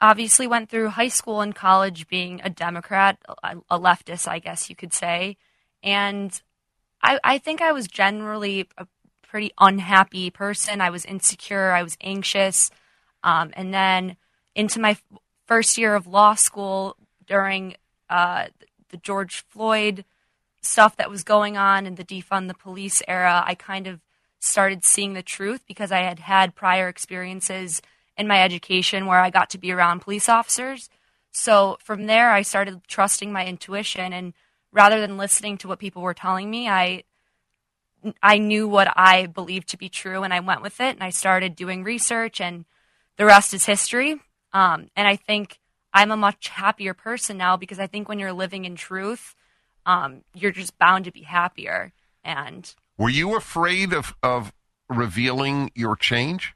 obviously 0.00 0.46
went 0.46 0.70
through 0.70 0.90
high 0.90 1.08
school 1.08 1.40
and 1.40 1.54
college 1.54 2.08
being 2.08 2.40
a 2.42 2.50
Democrat, 2.50 3.18
a 3.42 3.78
leftist, 3.78 4.26
I 4.26 4.38
guess 4.38 4.70
you 4.70 4.76
could 4.76 4.94
say, 4.94 5.36
and 5.82 6.40
I, 7.02 7.18
I 7.22 7.38
think 7.38 7.60
I 7.60 7.72
was 7.72 7.86
generally 7.88 8.68
a 8.78 8.86
pretty 9.22 9.52
unhappy 9.58 10.30
person. 10.30 10.80
I 10.80 10.90
was 10.90 11.04
insecure. 11.04 11.72
I 11.72 11.82
was 11.82 11.96
anxious. 12.00 12.70
Um, 13.22 13.52
and 13.54 13.72
then 13.72 14.16
into 14.54 14.80
my 14.80 14.96
first 15.46 15.78
year 15.78 15.94
of 15.94 16.06
law 16.06 16.34
school 16.34 16.96
during 17.26 17.74
uh, 18.08 18.46
the 18.90 18.96
George 18.96 19.44
Floyd 19.48 20.04
stuff 20.62 20.96
that 20.96 21.10
was 21.10 21.24
going 21.24 21.56
on 21.56 21.86
in 21.86 21.94
the 21.94 22.04
defund 22.04 22.48
the 22.48 22.54
police 22.54 23.02
era, 23.08 23.42
I 23.46 23.54
kind 23.54 23.86
of 23.86 24.00
started 24.38 24.84
seeing 24.84 25.14
the 25.14 25.22
truth 25.22 25.62
because 25.66 25.92
I 25.92 26.00
had 26.00 26.18
had 26.18 26.54
prior 26.54 26.88
experiences 26.88 27.82
in 28.16 28.26
my 28.26 28.42
education 28.42 29.06
where 29.06 29.20
I 29.20 29.30
got 29.30 29.50
to 29.50 29.58
be 29.58 29.72
around 29.72 30.00
police 30.00 30.28
officers. 30.28 30.88
So 31.32 31.78
from 31.82 32.06
there, 32.06 32.30
I 32.32 32.42
started 32.42 32.82
trusting 32.88 33.32
my 33.32 33.46
intuition, 33.46 34.12
and 34.12 34.34
rather 34.72 35.00
than 35.00 35.16
listening 35.16 35.58
to 35.58 35.68
what 35.68 35.78
people 35.78 36.02
were 36.02 36.14
telling 36.14 36.50
me, 36.50 36.68
I 36.68 37.04
I 38.22 38.38
knew 38.38 38.66
what 38.66 38.90
I 38.96 39.26
believed 39.26 39.68
to 39.68 39.76
be 39.76 39.90
true, 39.90 40.22
and 40.22 40.32
I 40.32 40.40
went 40.40 40.62
with 40.62 40.80
it. 40.80 40.96
And 40.96 41.02
I 41.02 41.10
started 41.10 41.54
doing 41.54 41.84
research, 41.84 42.40
and 42.40 42.64
the 43.16 43.26
rest 43.26 43.52
is 43.54 43.66
history. 43.66 44.20
Um, 44.52 44.88
and 44.96 45.06
I 45.06 45.16
think 45.16 45.60
I'm 45.92 46.10
a 46.10 46.16
much 46.16 46.48
happier 46.48 46.94
person 46.94 47.36
now 47.36 47.56
because 47.56 47.78
I 47.78 47.86
think 47.86 48.08
when 48.08 48.18
you're 48.18 48.32
living 48.32 48.64
in 48.64 48.76
truth, 48.76 49.34
um, 49.86 50.22
you're 50.34 50.52
just 50.52 50.78
bound 50.78 51.04
to 51.06 51.12
be 51.12 51.22
happier. 51.22 51.92
And 52.24 52.72
were 52.98 53.08
you 53.10 53.36
afraid 53.36 53.92
of 53.92 54.14
of 54.22 54.52
revealing 54.88 55.70
your 55.74 55.96
change? 55.96 56.54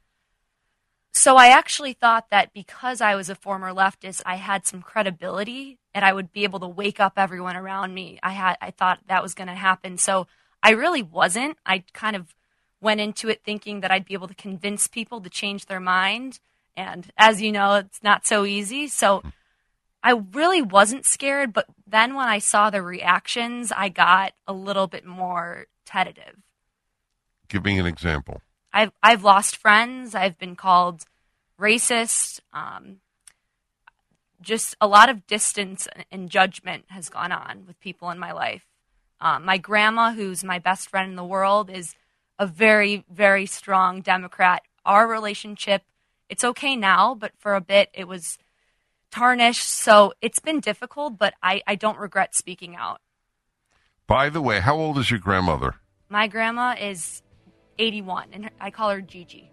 So 1.11 1.37
I 1.37 1.47
actually 1.47 1.93
thought 1.93 2.29
that 2.29 2.53
because 2.53 2.99
I 2.99 3.15
was 3.15 3.29
a 3.29 3.35
former 3.35 3.71
leftist, 3.71 4.21
I 4.25 4.35
had 4.35 4.65
some 4.65 4.81
credibility 4.81 5.79
and 5.93 6.03
I 6.03 6.11
would 6.11 6.33
be 6.33 6.43
able 6.43 6.59
to 6.59 6.67
wake 6.67 6.99
up 6.99 7.13
everyone 7.15 7.55
around 7.55 7.93
me. 7.93 8.19
I 8.21 8.31
had 8.31 8.57
I 8.61 8.71
thought 8.71 8.99
that 9.07 9.23
was 9.23 9.33
going 9.33 9.47
to 9.47 9.55
happen. 9.55 9.97
So 9.97 10.27
I 10.61 10.71
really 10.71 11.01
wasn't. 11.01 11.57
I 11.65 11.83
kind 11.93 12.15
of 12.15 12.35
went 12.81 12.99
into 12.99 13.29
it 13.29 13.43
thinking 13.43 13.79
that 13.79 13.91
I'd 13.91 14.05
be 14.05 14.13
able 14.13 14.27
to 14.27 14.35
convince 14.35 14.87
people 14.87 15.21
to 15.21 15.29
change 15.29 15.65
their 15.65 15.79
mind. 15.79 16.39
And 16.77 17.09
as 17.17 17.41
you 17.41 17.51
know, 17.51 17.75
it's 17.75 18.03
not 18.03 18.25
so 18.25 18.45
easy. 18.45 18.87
So 18.87 19.23
I 20.03 20.11
really 20.33 20.61
wasn't 20.61 21.05
scared, 21.05 21.51
but 21.51 21.65
then 21.87 22.15
when 22.15 22.27
I 22.27 22.39
saw 22.39 22.69
the 22.69 22.81
reactions, 22.81 23.71
I 23.75 23.89
got 23.89 24.33
a 24.47 24.53
little 24.53 24.87
bit 24.87 25.05
more 25.05 25.65
tentative. 25.85 26.37
Give 27.47 27.63
me 27.63 27.79
an 27.79 27.85
example. 27.85 28.41
I've 28.71 28.91
I've 29.01 29.23
lost 29.23 29.55
friends. 29.55 30.13
I've 30.13 30.37
been 30.37 30.55
called 30.55 31.05
racist. 31.59 32.41
Um, 32.53 32.97
just 34.41 34.75
a 34.81 34.87
lot 34.87 35.09
of 35.09 35.25
distance 35.25 35.87
and 36.11 36.29
judgment 36.29 36.85
has 36.89 37.09
gone 37.09 37.31
on 37.31 37.63
with 37.65 37.79
people 37.79 38.11
in 38.11 38.19
my 38.19 38.31
life. 38.31 38.67
Um, 39.21 39.45
my 39.45 39.57
grandma, 39.57 40.11
who's 40.11 40.43
my 40.43 40.59
best 40.59 40.89
friend 40.89 41.09
in 41.09 41.15
the 41.15 41.23
world, 41.23 41.69
is 41.69 41.95
a 42.37 42.45
very 42.45 43.05
very 43.09 43.45
strong 43.45 44.01
Democrat. 44.01 44.61
Our 44.85 45.07
relationship, 45.07 45.81
it's 46.29 46.43
okay 46.43 46.75
now, 46.75 47.15
but 47.15 47.31
for 47.37 47.55
a 47.55 47.61
bit 47.61 47.89
it 47.93 48.07
was 48.07 48.37
tarnished. 49.11 49.67
So 49.67 50.13
it's 50.21 50.39
been 50.39 50.59
difficult, 50.59 51.17
but 51.17 51.33
I, 51.41 51.61
I 51.65 51.75
don't 51.75 51.97
regret 51.97 52.35
speaking 52.35 52.75
out. 52.75 53.01
By 54.07 54.29
the 54.29 54.41
way, 54.41 54.59
how 54.59 54.75
old 54.75 54.97
is 54.97 55.09
your 55.09 55.19
grandmother? 55.19 55.75
My 56.09 56.27
grandma 56.27 56.75
is 56.79 57.23
81, 57.79 58.29
and 58.33 58.51
I 58.59 58.69
call 58.69 58.91
her 58.91 59.01
Gigi. 59.01 59.49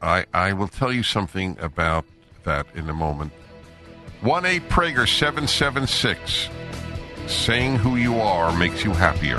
I, 0.00 0.26
I 0.32 0.52
will 0.52 0.68
tell 0.68 0.92
you 0.92 1.02
something 1.02 1.56
about 1.60 2.04
that 2.44 2.66
in 2.74 2.88
a 2.88 2.92
moment. 2.92 3.32
1 4.20 4.46
8 4.46 4.68
Prager 4.68 5.08
776. 5.08 6.48
Saying 7.26 7.76
who 7.76 7.96
you 7.96 8.20
are 8.20 8.56
makes 8.56 8.84
you 8.84 8.92
happier. 8.92 9.38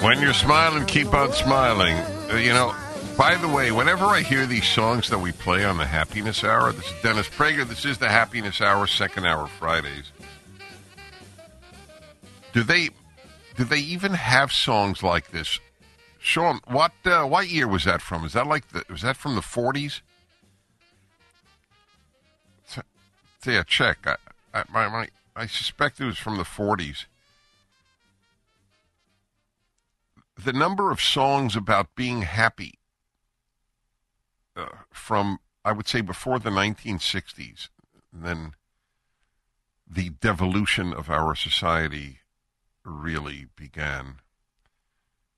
When 0.00 0.18
you're 0.20 0.32
smiling, 0.32 0.86
keep 0.86 1.12
on 1.12 1.32
smiling. 1.32 1.94
Uh, 2.30 2.36
you 2.36 2.54
know, 2.54 2.74
by 3.18 3.34
the 3.34 3.48
way, 3.48 3.70
whenever 3.70 4.06
I 4.06 4.22
hear 4.22 4.46
these 4.46 4.66
songs 4.66 5.10
that 5.10 5.18
we 5.18 5.30
play 5.30 5.62
on 5.62 5.76
the 5.76 5.84
Happiness 5.84 6.42
Hour, 6.42 6.72
this 6.72 6.86
is 6.86 7.02
Dennis 7.02 7.28
Prager. 7.28 7.68
This 7.68 7.84
is 7.84 7.98
the 7.98 8.08
Happiness 8.08 8.62
Hour, 8.62 8.86
second 8.86 9.26
hour 9.26 9.46
Fridays. 9.46 10.10
Do 12.54 12.62
they 12.62 12.88
do 13.56 13.64
they 13.64 13.80
even 13.80 14.14
have 14.14 14.52
songs 14.52 15.02
like 15.02 15.32
this? 15.32 15.60
Sean, 16.18 16.60
what 16.66 16.92
uh, 17.04 17.24
what 17.24 17.48
year 17.48 17.68
was 17.68 17.84
that 17.84 18.00
from? 18.00 18.24
Is 18.24 18.32
that 18.32 18.46
like 18.46 18.68
the 18.68 18.84
was 18.88 19.02
that 19.02 19.18
from 19.18 19.34
the 19.34 19.42
forties? 19.42 20.00
Yeah, 23.44 23.62
check. 23.64 23.98
I, 24.06 24.16
I, 24.52 24.64
my, 24.70 24.88
my, 24.88 25.08
I 25.36 25.46
suspect 25.46 26.00
it 26.00 26.04
was 26.04 26.18
from 26.18 26.36
the 26.36 26.44
forties. 26.44 27.06
The 30.44 30.52
number 30.54 30.90
of 30.90 31.02
songs 31.02 31.54
about 31.54 31.94
being 31.94 32.22
happy 32.22 32.78
uh, 34.56 34.66
from, 34.90 35.38
I 35.64 35.72
would 35.72 35.86
say, 35.86 36.00
before 36.00 36.38
the 36.38 36.50
1960s, 36.50 37.68
then 38.10 38.52
the 39.86 40.10
devolution 40.10 40.94
of 40.94 41.10
our 41.10 41.34
society 41.34 42.20
really 42.84 43.48
began. 43.54 44.16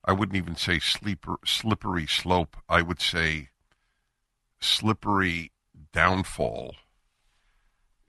I 0.04 0.12
wouldn't 0.12 0.36
even 0.36 0.54
say 0.54 0.78
sleeper, 0.78 1.36
slippery 1.44 2.06
slope. 2.06 2.56
I 2.68 2.82
would 2.82 3.00
say 3.00 3.48
slippery 4.60 5.50
downfall. 5.92 6.76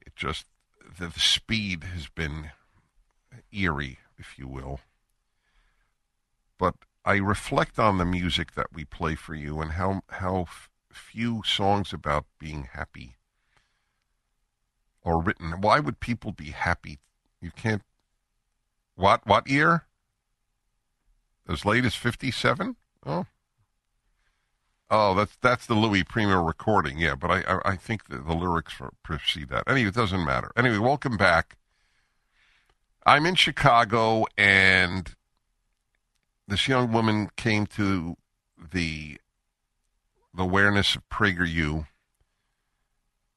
It 0.06 0.16
just, 0.16 0.46
the, 1.00 1.08
the 1.08 1.20
speed 1.20 1.86
has 1.86 2.08
been 2.08 2.52
eerie, 3.52 3.98
if 4.20 4.38
you 4.38 4.48
will. 4.48 4.80
But 6.64 6.76
I 7.04 7.16
reflect 7.18 7.78
on 7.78 7.98
the 7.98 8.06
music 8.06 8.54
that 8.54 8.72
we 8.72 8.86
play 8.86 9.16
for 9.16 9.36
you 9.36 9.60
and 9.60 9.74
how, 9.74 10.04
how 10.08 10.46
few 10.94 11.44
songs 11.46 11.92
about 11.92 12.24
being 12.40 12.70
happy 12.72 13.18
are 15.04 15.20
written. 15.20 15.60
Why 15.60 15.82
would 15.82 16.00
people 16.00 16.32
be 16.32 16.52
happy? 16.52 17.00
You 17.42 17.52
can't. 17.52 17.82
What 18.96 19.28
what 19.28 19.50
year? 19.50 19.88
As 21.50 21.66
late 21.66 21.84
as 21.84 21.96
fifty 21.96 22.32
seven? 22.32 22.78
Oh. 23.06 23.26
Oh, 24.90 25.16
that's 25.16 25.36
that's 25.42 25.66
the 25.66 25.74
Louis 25.74 26.06
Prima 26.06 26.42
recording, 26.42 26.98
yeah. 26.98 27.16
But 27.16 27.30
I 27.30 27.40
I, 27.42 27.72
I 27.72 27.76
think 27.76 28.08
the, 28.08 28.20
the 28.20 28.34
lyrics 28.34 28.76
precede 29.04 29.50
that. 29.50 29.66
Anyway, 29.68 29.90
it 29.90 29.96
doesn't 29.96 30.24
matter. 30.24 30.54
Anyway, 30.56 30.78
welcome 30.78 31.18
back. 31.18 31.58
I'm 33.06 33.26
in 33.26 33.36
Chicago, 33.36 34.26
and 34.38 35.14
this 36.48 36.68
young 36.68 36.92
woman 36.92 37.30
came 37.36 37.66
to 37.68 38.18
the 38.72 39.18
awareness 40.38 40.96
of 40.96 41.08
PragerU. 41.10 41.88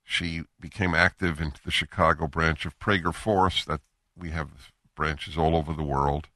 She 0.03 0.43
became 0.61 0.95
active 0.95 1.41
in 1.41 1.53
the 1.65 1.71
Chicago 1.71 2.27
branch 2.27 2.65
of 2.65 2.79
Prager 2.79 3.15
Force. 3.15 3.65
That 3.65 3.81
we 4.17 4.31
have 4.31 4.73
branches 4.95 5.37
all 5.37 5.57
over 5.57 5.73
the 5.73 5.83
world. 5.83 6.29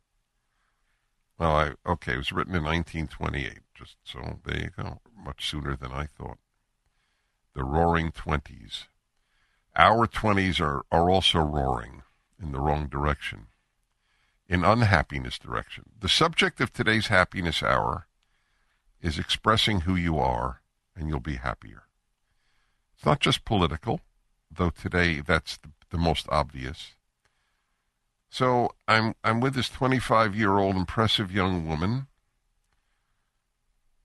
Well, 1.38 1.57
I 1.57 1.72
okay, 1.86 2.14
it 2.14 2.18
was 2.18 2.32
written 2.32 2.55
in 2.55 2.64
1928. 2.64 3.61
Just 3.74 3.97
so 4.05 4.40
there 4.45 4.59
you 4.59 4.70
go, 4.76 5.01
much 5.16 5.49
sooner 5.49 5.76
than 5.76 5.92
I 5.92 6.07
thought. 6.07 6.38
The 7.55 7.64
Roaring 7.64 8.12
Twenties. 8.12 8.86
Our 9.76 10.07
twenties 10.07 10.61
are 10.61 10.84
are 10.90 11.09
also 11.09 11.38
roaring 11.38 12.03
in 12.42 12.53
the 12.53 12.61
wrong 12.61 12.88
direction, 12.88 13.47
in 14.51 14.64
unhappiness 14.64 15.38
direction. 15.38 15.84
The 15.98 16.09
subject 16.09 16.61
of 16.61 16.72
today's 16.72 17.07
happiness 17.07 17.62
hour 17.62 18.07
is 19.01 19.18
expressing 19.18 19.82
who 19.82 19.94
you 19.94 20.18
are, 20.18 20.61
and 20.94 21.09
you'll 21.09 21.20
be 21.20 21.36
happier. 21.36 21.84
It's 22.94 23.07
not 23.07 23.20
just 23.20 23.46
political, 23.46 24.01
though 24.51 24.70
today 24.70 25.20
that's 25.20 25.57
the, 25.57 25.70
the 25.90 25.96
most 25.96 26.26
obvious. 26.28 26.96
So 28.28 28.72
I'm 28.86 29.14
I'm 29.24 29.40
with 29.40 29.55
this 29.55 29.70
25 29.70 30.36
year 30.36 30.59
old 30.59 30.76
impressive 30.76 31.32
young 31.32 31.66
woman 31.66 32.09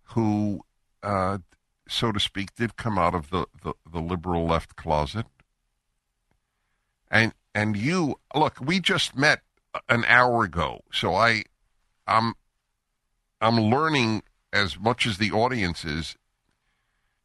who 0.09 0.63
uh, 1.03 1.39
so 1.87 2.11
to 2.11 2.19
speak, 2.19 2.55
did 2.55 2.77
come 2.77 2.97
out 2.97 3.13
of 3.13 3.29
the, 3.29 3.45
the, 3.63 3.73
the 3.91 3.99
liberal 3.99 4.45
left 4.45 4.75
closet. 4.75 5.25
And 7.09 7.33
and 7.53 7.77
you 7.77 8.19
look, 8.33 8.59
we 8.59 8.79
just 8.79 9.15
met 9.15 9.41
an 9.89 10.05
hour 10.05 10.43
ago, 10.43 10.82
so 10.91 11.15
I 11.15 11.43
I'm 12.07 12.34
I'm 13.41 13.57
learning 13.57 14.23
as 14.53 14.80
much 14.80 15.05
as 15.05 15.17
the 15.17 15.32
audience 15.32 15.86
is. 15.86 16.15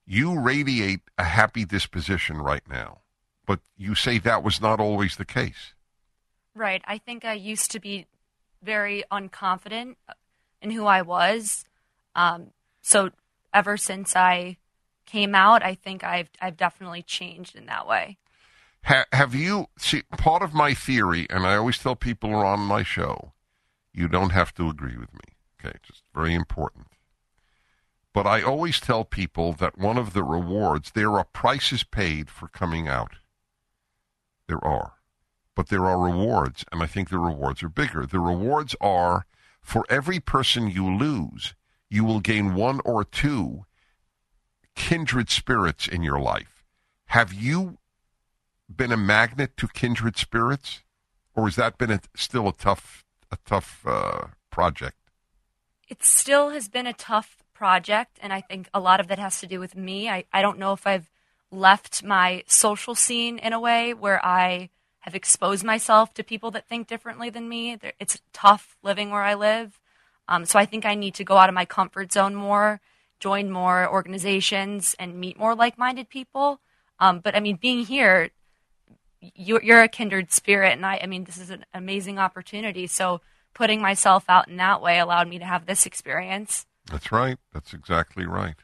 You 0.07 0.41
radiate 0.41 1.01
a 1.17 1.25
happy 1.25 1.65
disposition 1.65 2.39
right 2.39 2.69
now, 2.69 2.99
but 3.47 3.61
you 3.77 3.95
say 3.95 4.19
that 4.19 4.43
was 4.43 4.61
not 4.61 4.81
always 4.81 5.17
the 5.17 5.25
case. 5.25 5.75
Right. 6.55 6.83
I 6.85 6.99
think 6.99 7.25
I 7.25 7.35
used 7.35 7.71
to 7.71 7.81
be 7.81 8.07
very 8.63 9.05
unconfident 9.11 9.95
in 10.61 10.71
who 10.73 10.85
I 10.87 11.03
was. 11.03 11.65
Um, 12.15 12.51
so 12.83 13.11
ever 13.55 13.77
since 13.77 14.17
I 14.17 14.57
came 15.07 15.35
out, 15.35 15.63
I 15.63 15.75
think 15.75 16.05
I've 16.05 16.31
I've 16.41 16.57
definitely 16.57 17.03
changed 17.03 17.57
in 17.57 17.67
that 17.67 17.87
way. 17.87 18.19
Ha- 18.85 19.07
have 19.13 19.35
you 19.35 19.67
see 19.79 20.03
part 20.17 20.43
of 20.43 20.55
my 20.55 20.75
theory, 20.75 21.27
and 21.31 21.47
I 21.47 21.57
always 21.57 21.79
tell 21.79 21.97
people 21.97 22.31
who 22.31 22.37
are 22.37 22.47
on 22.47 22.61
my 22.61 22.83
show, 22.83 23.33
you 23.93 24.09
don't 24.09 24.31
have 24.31 24.55
to 24.55 24.69
agree 24.69 24.97
with 24.97 25.13
me. 25.13 25.35
Okay, 25.59 25.77
just 25.83 26.03
very 26.15 26.35
important. 26.35 26.87
But 28.13 28.27
I 28.27 28.43
always 28.43 28.81
tell 28.81 29.05
people 29.05 29.53
that 29.55 29.79
one 29.79 29.99
of 29.99 30.13
the 30.13 30.25
rewards 30.25 30.93
there 30.93 31.13
are 31.13 31.25
prices 31.25 31.85
paid 31.85 32.31
for 32.31 32.49
coming 32.49 32.89
out. 32.89 33.13
There 34.49 34.65
are. 34.65 34.95
But 35.55 35.69
there 35.69 35.87
are 35.87 36.01
rewards, 36.01 36.65
and 36.73 36.83
I 36.83 36.87
think 36.87 37.11
the 37.11 37.19
rewards 37.19 37.63
are 37.63 37.69
bigger. 37.69 38.07
The 38.07 38.19
rewards 38.19 38.75
are 38.81 39.27
for 39.61 39.85
every 39.89 40.19
person 40.19 40.71
you 40.71 40.91
lose, 40.97 41.55
you 41.89 42.05
will 42.05 42.21
gain 42.21 42.55
one 42.55 42.81
or 42.85 43.05
two 43.05 43.67
kindred 44.75 45.29
spirits 45.29 45.87
in 45.87 46.03
your 46.03 46.19
life. 46.19 46.65
Have 47.07 47.33
you 47.33 47.79
been 48.75 48.93
a 48.93 48.97
magnet 48.97 49.57
to 49.59 49.69
kindred 49.69 50.17
spirits, 50.17 50.83
or 51.35 51.45
has 51.47 51.57
that 51.57 51.79
been 51.79 51.91
a, 51.91 52.01
still 52.15 52.49
a 52.49 52.53
tough 52.53 53.05
a 53.31 53.39
tough 53.45 53.83
uh, 53.87 54.27
project? 54.51 54.97
It 55.89 56.03
still 56.05 56.51
has 56.51 56.69
been 56.69 56.87
a 56.87 56.93
tough 56.93 57.43
project, 57.55 58.19
and 58.23 58.33
I 58.33 58.41
think 58.41 58.69
a 58.73 58.81
lot 58.81 59.01
of 59.01 59.09
that 59.09 59.19
has 59.19 59.41
to 59.41 59.47
do 59.47 59.61
with 59.61 59.77
me. 59.77 60.09
I, 60.09 60.25
I 60.33 60.43
don't 60.43 60.59
know 60.59 60.73
if 60.73 60.87
I've 60.87 61.11
left 61.51 62.03
my 62.03 62.45
social 62.47 62.95
scene 62.95 63.39
in 63.39 63.53
a 63.53 63.61
way 63.61 63.93
where 63.93 64.25
I 64.25 64.71
have 65.01 65.15
exposed 65.15 65.65
myself 65.65 66.15
to 66.15 66.23
people 66.23 66.51
that 66.53 66.69
think 66.69 66.87
differently 66.87 67.31
than 67.31 67.49
me. 67.49 67.79
It's 67.99 68.21
tough 68.33 68.77
living 68.83 69.11
where 69.11 69.23
I 69.23 69.35
live. 69.35 69.81
Um, 70.29 70.45
so 70.45 70.59
I 70.59 70.67
think 70.67 70.85
I 70.85 70.95
need 70.95 71.15
to 71.15 71.25
go 71.25 71.39
out 71.39 71.49
of 71.49 71.55
my 71.55 71.65
comfort 71.65 72.13
zone 72.13 72.35
more, 72.35 72.81
join 73.19 73.51
more 73.51 73.89
organizations, 73.91 74.95
and 74.99 75.19
meet 75.19 75.39
more 75.39 75.55
like 75.55 75.77
minded 75.77 76.09
people. 76.09 76.61
Um, 77.01 77.21
but 77.21 77.35
I 77.35 77.41
mean, 77.41 77.57
being 77.57 77.85
here, 77.85 78.31
you're, 79.21 79.63
you're 79.63 79.83
a 79.83 79.89
kindred 79.89 80.33
spirit, 80.33 80.73
and 80.73 80.85
I, 80.85 81.01
I 81.03 81.07
mean, 81.07 81.25
this 81.25 81.39
is 81.39 81.51
an 81.51 81.65
amazing 81.75 82.19
opportunity. 82.19 82.87
So 82.87 83.21
putting 83.55 83.83
myself 83.83 84.25
out 84.29 84.49
in 84.49 84.57
that 84.57 84.81
way 84.81 84.99
allowed 84.99 85.29
me 85.29 85.39
to 85.39 85.45
have 85.45 85.67
this 85.67 85.87
experience. 85.87 86.67
That's 86.91 87.13
right. 87.13 87.39
That's 87.53 87.73
exactly 87.73 88.27
right. 88.27 88.57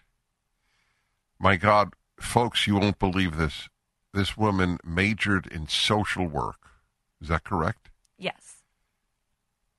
My 1.39 1.57
God, 1.57 1.93
folks, 2.19 2.67
you 2.67 2.77
won't 2.77 2.99
believe 2.99 3.37
this. 3.37 3.69
This 4.15 4.37
woman 4.37 4.79
majored 4.83 5.47
in 5.47 5.69
social 5.69 6.27
work. 6.27 6.71
Is 7.21 7.29
that 7.29 7.45
correct? 7.45 7.91
Yes. 8.19 8.63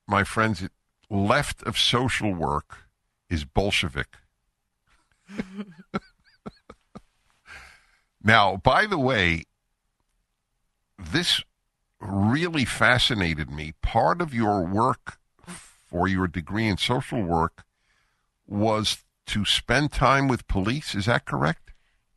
My 0.06 0.22
friends, 0.22 0.68
left 1.10 1.62
of 1.64 1.76
social 1.76 2.32
work 2.32 2.84
is 3.28 3.44
Bolshevik. 3.44 4.16
now, 8.22 8.56
by 8.56 8.86
the 8.86 8.98
way, 8.98 9.44
this 10.98 11.42
really 12.00 12.64
fascinated 12.64 13.50
me. 13.50 13.74
Part 13.82 14.20
of 14.20 14.34
your 14.34 14.64
work 14.66 15.18
for 15.46 16.06
your 16.08 16.26
degree 16.26 16.66
in 16.66 16.76
social 16.76 17.22
work 17.22 17.64
was 18.46 19.04
to 19.26 19.44
spend 19.44 19.92
time 19.92 20.28
with 20.28 20.48
police. 20.48 20.94
Is 20.94 21.06
that 21.06 21.24
correct? 21.24 21.72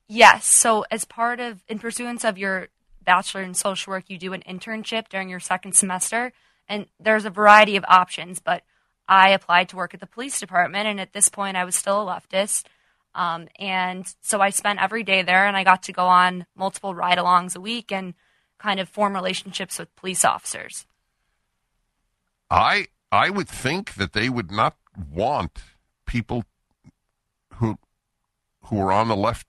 Yes. 0.07 0.45
So, 0.45 0.85
as 0.91 1.05
part 1.05 1.39
of, 1.39 1.63
in 1.67 1.79
pursuance 1.79 2.25
of 2.25 2.37
your 2.37 2.67
bachelor 3.03 3.41
in 3.41 3.53
social 3.53 3.91
work, 3.91 4.05
you 4.07 4.17
do 4.17 4.33
an 4.33 4.43
internship 4.47 5.09
during 5.09 5.29
your 5.29 5.39
second 5.39 5.73
semester. 5.73 6.33
And 6.67 6.85
there's 6.99 7.25
a 7.25 7.29
variety 7.29 7.75
of 7.75 7.85
options, 7.87 8.39
but 8.39 8.63
I 9.07 9.29
applied 9.29 9.69
to 9.69 9.75
work 9.75 9.93
at 9.93 9.99
the 9.99 10.07
police 10.07 10.39
department. 10.39 10.87
And 10.87 10.99
at 10.99 11.13
this 11.13 11.29
point, 11.29 11.57
I 11.57 11.65
was 11.65 11.75
still 11.75 12.01
a 12.01 12.11
leftist. 12.11 12.65
Um, 13.13 13.47
and 13.59 14.05
so 14.21 14.39
I 14.39 14.51
spent 14.51 14.81
every 14.81 15.03
day 15.03 15.21
there 15.21 15.45
and 15.45 15.57
I 15.57 15.65
got 15.65 15.83
to 15.83 15.93
go 15.93 16.05
on 16.05 16.45
multiple 16.55 16.95
ride 16.95 17.17
alongs 17.17 17.57
a 17.57 17.61
week 17.61 17.91
and 17.91 18.13
kind 18.61 18.79
of 18.79 18.87
form 18.87 19.15
relationships 19.15 19.79
with 19.79 19.95
police 19.95 20.23
officers. 20.23 20.85
I 22.49 22.87
I 23.11 23.29
would 23.29 23.49
think 23.49 23.95
that 23.95 24.13
they 24.13 24.29
would 24.29 24.51
not 24.51 24.75
want 24.95 25.63
people 26.05 26.45
who 27.55 27.77
who 28.65 28.79
are 28.79 28.91
on 28.91 29.07
the 29.07 29.15
left 29.15 29.47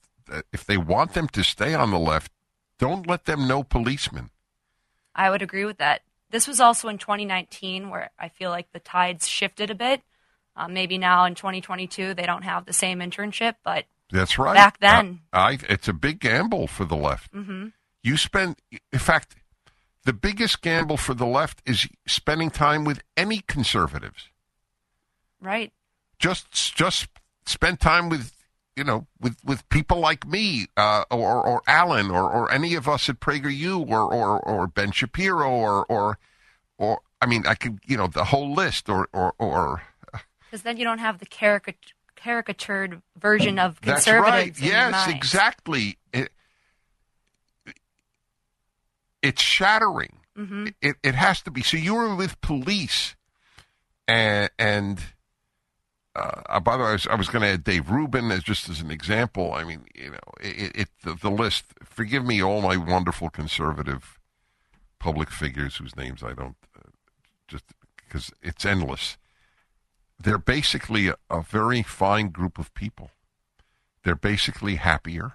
if 0.53 0.65
they 0.65 0.77
want 0.77 1.15
them 1.15 1.29
to 1.29 1.43
stay 1.45 1.75
on 1.75 1.91
the 1.91 1.99
left, 1.99 2.33
don't 2.79 3.07
let 3.07 3.25
them 3.27 3.47
know 3.47 3.63
policemen. 3.63 4.31
I 5.15 5.31
would 5.31 5.43
agree 5.43 5.65
with 5.65 5.79
that. 5.79 6.03
This 6.31 6.49
was 6.49 6.61
also 6.61 6.89
in 6.89 6.99
2019 6.99 7.91
where 7.91 8.11
I 8.19 8.29
feel 8.29 8.51
like 8.51 8.73
the 8.73 8.81
tides 8.81 9.29
shifted 9.29 9.71
a 9.71 9.75
bit. 9.75 10.03
Uh, 10.57 10.69
maybe 10.69 10.99
now 10.99 11.25
in 11.25 11.35
2022 11.35 12.15
they 12.15 12.27
don't 12.27 12.43
have 12.43 12.65
the 12.65 12.73
same 12.73 13.01
internship, 13.01 13.57
but 13.63 13.85
that's 14.11 14.39
right. 14.39 14.55
Back 14.55 14.79
then, 14.81 15.21
I, 15.33 15.53
I 15.53 15.59
it's 15.69 15.89
a 15.89 15.93
big 15.93 16.21
gamble 16.21 16.67
for 16.67 16.85
the 16.85 16.97
left. 16.97 17.33
Mm-hmm. 17.33 17.69
You 18.03 18.17
spend, 18.17 18.57
in 18.93 18.99
fact, 18.99 19.37
the 20.05 20.13
biggest 20.13 20.63
gamble 20.63 20.97
for 20.97 21.15
the 21.15 21.27
left 21.27 21.63
is 21.65 21.87
spending 22.07 22.51
time 22.51 22.85
with 22.85 23.03
any 23.17 23.41
conservatives. 23.47 24.29
Right. 25.41 25.73
Just, 26.19 26.75
just 26.75 27.09
spend 27.47 27.81
time 27.81 28.09
with, 28.09 28.33
you 28.77 28.85
know, 28.85 29.07
with, 29.21 29.37
with 29.45 29.69
people 29.69 30.01
like 30.01 30.27
me, 30.27 30.67
uh, 30.77 31.05
or, 31.11 31.45
or 31.45 31.63
Allen, 31.67 32.11
or, 32.11 32.31
or 32.31 32.51
any 32.51 32.75
of 32.75 32.89
us 32.89 33.09
at 33.09 33.21
PragerU, 33.21 33.89
or, 33.89 34.13
or, 34.13 34.41
or 34.41 34.67
Ben 34.67 34.93
Shapiro, 34.93 35.51
or, 35.51 35.85
or, 35.87 36.19
or, 36.79 37.01
I 37.21 37.27
mean, 37.27 37.45
I 37.47 37.55
could, 37.55 37.79
you 37.87 37.97
know, 37.97 38.09
the 38.09 38.25
whole 38.25 38.53
list, 38.53 38.89
or, 38.89 39.09
or, 39.13 39.35
or. 39.39 39.83
Because 40.51 40.63
then 40.63 40.77
you 40.77 40.85
don't 40.85 40.99
have 40.99 41.19
the 41.19 41.27
caricature 41.27 41.95
caricatured 42.17 43.03
version 43.19 43.59
of 43.59 43.81
conservatives. 43.81 44.61
That's 44.61 44.73
right. 44.73 44.73
Yes, 44.73 45.09
exactly. 45.09 45.99
It, 46.13 46.31
it's 49.23 49.43
shattering. 49.43 50.19
Mm-hmm. 50.37 50.69
It, 50.81 50.97
it 51.03 51.15
has 51.15 51.43
to 51.43 51.51
be. 51.51 51.63
So 51.63 51.77
you 51.77 51.95
were 51.95 52.15
with 52.15 52.41
police, 52.41 53.17
and, 54.09 54.51
and 54.59 55.01
uh, 56.15 56.61
by 56.61 56.77
the 56.77 56.83
way, 56.83 56.91
I 56.91 56.93
was, 56.93 57.07
was 57.07 57.29
going 57.29 57.43
to 57.43 57.49
add 57.49 57.65
Dave 57.65 57.91
Rubin 57.91 58.31
as 58.31 58.43
just 58.43 58.69
as 58.69 58.81
an 58.81 58.91
example. 58.91 59.53
I 59.55 59.65
mean, 59.65 59.87
you 59.95 60.11
know, 60.11 60.19
it, 60.41 60.73
it 60.75 60.89
the, 61.03 61.15
the, 61.15 61.31
list. 61.31 61.65
Forgive 61.83 62.25
me, 62.25 62.43
all 62.43 62.61
my 62.61 62.77
wonderful 62.77 63.31
conservative 63.31 64.19
public 64.99 65.31
figures 65.31 65.77
whose 65.77 65.97
names 65.97 66.23
I 66.23 66.33
don't 66.33 66.57
uh, 66.77 66.91
just 67.49 67.65
because 67.97 68.31
it's 68.43 68.65
endless. 68.65 69.17
They're 70.19 70.39
basically 70.39 71.09
a, 71.09 71.17
a 71.31 71.43
very 71.43 71.83
fine 71.83 72.29
group 72.29 72.59
of 72.59 72.73
people. 72.75 73.11
They're 74.05 74.15
basically 74.15 74.77
happier 74.77 75.33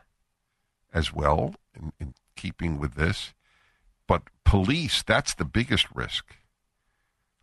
as 0.93 1.13
well 1.13 1.55
in, 1.75 1.93
in 1.99 2.13
keeping 2.35 2.79
with 2.79 2.95
this. 2.95 3.33
But 4.08 4.24
police, 4.45 5.03
that's 5.03 5.34
the 5.34 5.45
biggest 5.45 5.88
risk. 5.93 6.36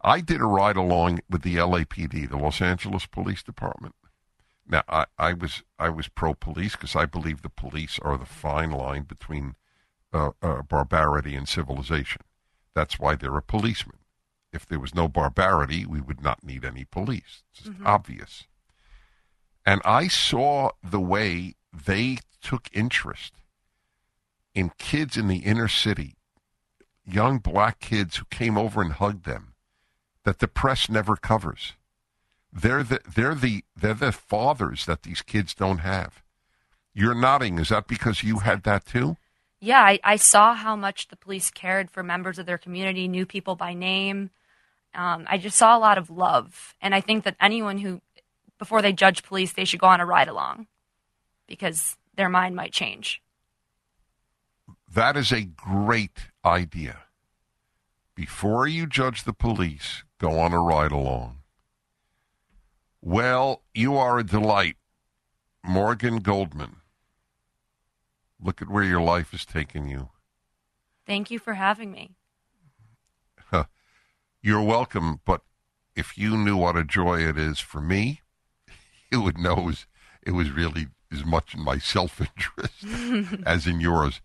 I 0.01 0.21
did 0.21 0.41
a 0.41 0.47
ride 0.47 0.77
along 0.77 1.21
with 1.31 1.43
the 1.43 1.57
LAPD, 1.57 2.29
the 2.29 2.37
Los 2.37 2.61
Angeles 2.61 3.07
Police 3.07 3.43
Department. 3.43 3.95
Now, 4.67 4.83
I, 4.89 5.07
I 5.19 5.33
was 5.35 5.63
I 5.79 5.91
was 5.91 6.09
pro 6.09 6.35
police 6.35 6.73
because 6.73 6.97
I 6.97 7.05
believe 7.05 7.43
the 7.43 7.51
police 7.51 7.99
are 8.03 8.17
the 8.17 8.27
fine 8.27 8.71
line 8.71 9.03
between 9.03 9.57
uh, 10.13 10.31
uh, 10.43 10.63
barbarity 10.63 11.35
and 11.35 11.49
civilization. 11.49 12.23
That's 12.75 12.99
why 12.99 13.15
they're 13.15 13.37
a 13.37 13.43
policeman. 13.43 13.99
If 14.53 14.67
there 14.67 14.79
was 14.79 14.95
no 14.95 15.09
barbarity, 15.09 15.85
we 15.85 16.01
would 16.01 16.23
not 16.23 16.45
need 16.45 16.65
any 16.65 16.85
police. 16.85 17.43
It's 17.53 17.69
mm-hmm. 17.69 17.87
obvious. 17.87 18.45
And 19.67 19.81
I 19.85 20.09
saw 20.09 20.71
the 20.83 21.01
way 21.01 21.55
they 21.73 22.19
took 22.41 22.69
interest 22.73 23.35
in 24.55 24.71
kids 24.79 25.17
in 25.17 25.29
the 25.29 25.39
inner 25.39 25.69
city 25.69 26.17
young 27.07 27.39
black 27.39 27.81
kids 27.81 28.17
who 28.17 28.25
came 28.31 28.59
over 28.59 28.83
and 28.83 28.93
hugged 28.95 29.25
them 29.27 29.55
that 30.25 30.39
the 30.39 30.49
press 30.49 30.89
never 30.91 31.17
covers. 31.17 31.75
They're 32.53 32.83
the 32.85 33.01
they're 33.15 33.35
the 33.35 33.65
they're 33.77 33.95
the 33.95 34.13
fathers 34.13 34.87
that 34.87 35.03
these 35.03 35.23
kids 35.23 35.55
don't 35.55 35.79
have. 35.79 36.23
You're 36.95 37.15
nodding. 37.15 37.59
Is 37.59 37.71
that 37.71 37.87
because 37.89 38.23
you 38.23 38.39
had 38.41 38.63
that 38.65 38.87
too? 38.87 39.17
Yeah, 39.61 39.81
I, 39.83 39.99
I 40.05 40.17
saw 40.17 40.55
how 40.55 40.77
much 40.77 41.09
the 41.09 41.17
police 41.17 41.51
cared 41.51 41.91
for 41.91 42.03
members 42.03 42.39
of 42.39 42.47
their 42.47 42.59
community, 42.59 43.09
knew 43.09 43.27
people 43.27 43.57
by 43.57 43.75
name. 43.75 44.31
Um, 44.95 45.27
I 45.29 45.39
just 45.39 45.57
saw 45.59 45.77
a 45.77 45.81
lot 45.81 45.99
of 45.99 46.11
love, 46.11 46.75
and 46.81 46.95
I 46.95 47.01
think 47.01 47.25
that 47.25 47.37
anyone 47.41 47.79
who, 47.79 48.01
before 48.59 48.83
they 48.83 48.93
judge 48.93 49.23
police, 49.25 49.53
they 49.53 49.65
should 49.65 49.81
go 49.81 49.89
on 49.89 50.01
a 50.01 50.07
ride 50.07 50.29
along. 50.29 50.67
because 51.47 51.97
their 52.17 52.29
mind 52.29 52.55
might 52.57 52.73
change. 52.73 53.21
That 54.95 55.17
is 55.17 55.33
a 55.33 55.43
great 55.43 56.29
idea. 56.45 57.01
Before 58.15 58.69
you 58.69 58.87
judge 58.87 59.25
the 59.25 59.33
police, 59.33 60.05
go 60.21 60.39
on 60.39 60.53
a 60.53 60.61
ride 60.61 60.93
along. 60.93 61.39
Well, 63.03 63.65
you 63.75 63.97
are 63.97 64.21
a 64.21 64.25
delight, 64.25 64.77
Morgan 65.65 66.19
Goldman. 66.19 66.77
Look 68.41 68.63
at 68.63 68.69
where 68.69 68.85
your 68.85 69.01
life 69.01 69.33
has 69.33 69.45
taken 69.45 69.89
you. 69.89 70.11
Thank 71.05 71.29
you 71.29 71.41
for 71.41 71.55
having 71.55 71.91
me. 71.91 72.13
You're 74.43 74.63
welcome, 74.63 75.21
but 75.25 75.41
if 75.97 76.17
you 76.17 76.37
knew 76.37 76.57
what 76.57 76.77
a 76.77 76.85
joy 76.85 77.19
it 77.29 77.37
is 77.37 77.59
for 77.59 77.81
me, 77.81 78.21
you 79.11 79.23
would 79.23 79.39
know 79.39 79.57
it 79.57 79.65
was, 79.65 79.87
it 80.23 80.31
was 80.31 80.53
really 80.53 80.87
as 81.11 81.25
much 81.25 81.53
in 81.53 81.65
my 81.65 81.79
self 81.79 82.21
interest 82.21 83.43
as 83.45 83.67
in 83.67 83.81
yours. 83.81 84.21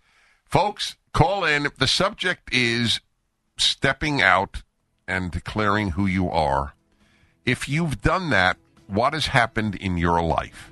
Folks, 0.50 0.97
call 1.14 1.45
in. 1.45 1.68
The 1.78 1.86
subject 1.86 2.52
is 2.52 3.02
stepping 3.60 4.20
out 4.20 4.64
and 5.08 5.30
declaring 5.30 5.91
who 5.91 6.08
you 6.08 6.28
are. 6.32 6.74
If 7.45 7.70
you've 7.70 8.02
done 8.02 8.32
that, 8.32 8.58
what 8.88 9.14
has 9.14 9.28
happened 9.28 9.76
in 9.76 10.00
your 10.00 10.24
life? 10.24 10.72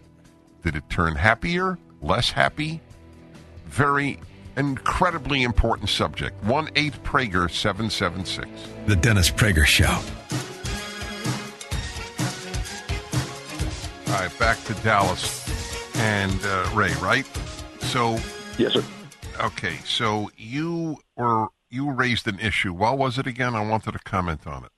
Did 0.63 0.75
it 0.75 0.89
turn 0.89 1.13
happier, 1.13 1.77
less 2.01 2.31
happy? 2.31 2.81
Very 3.67 4.19
incredibly 4.55 5.43
important 5.43 5.89
subject. 5.89 6.43
1 6.43 6.69
8 6.75 6.93
Prager 7.03 7.47
776. 7.47 8.49
The 8.87 8.95
Dennis 8.95 9.29
Prager 9.29 9.63
Show. 9.63 9.85
All 14.11 14.23
right, 14.23 14.39
back 14.39 14.57
to 14.63 14.73
Dallas 14.83 15.95
and 15.97 16.39
uh, 16.45 16.67
Ray, 16.73 16.93
right? 16.95 17.27
So, 17.81 18.17
Yes, 18.57 18.73
sir. 18.73 18.83
Okay, 19.41 19.77
so 19.85 20.29
you 20.37 20.97
were 21.15 21.47
you 21.69 21.91
raised 21.91 22.27
an 22.27 22.39
issue. 22.39 22.73
What 22.73 22.97
was 22.97 23.17
it 23.17 23.27
again? 23.27 23.55
I 23.55 23.67
wanted 23.67 23.93
to 23.93 23.99
comment 23.99 24.47
on 24.47 24.65
it. 24.65 24.71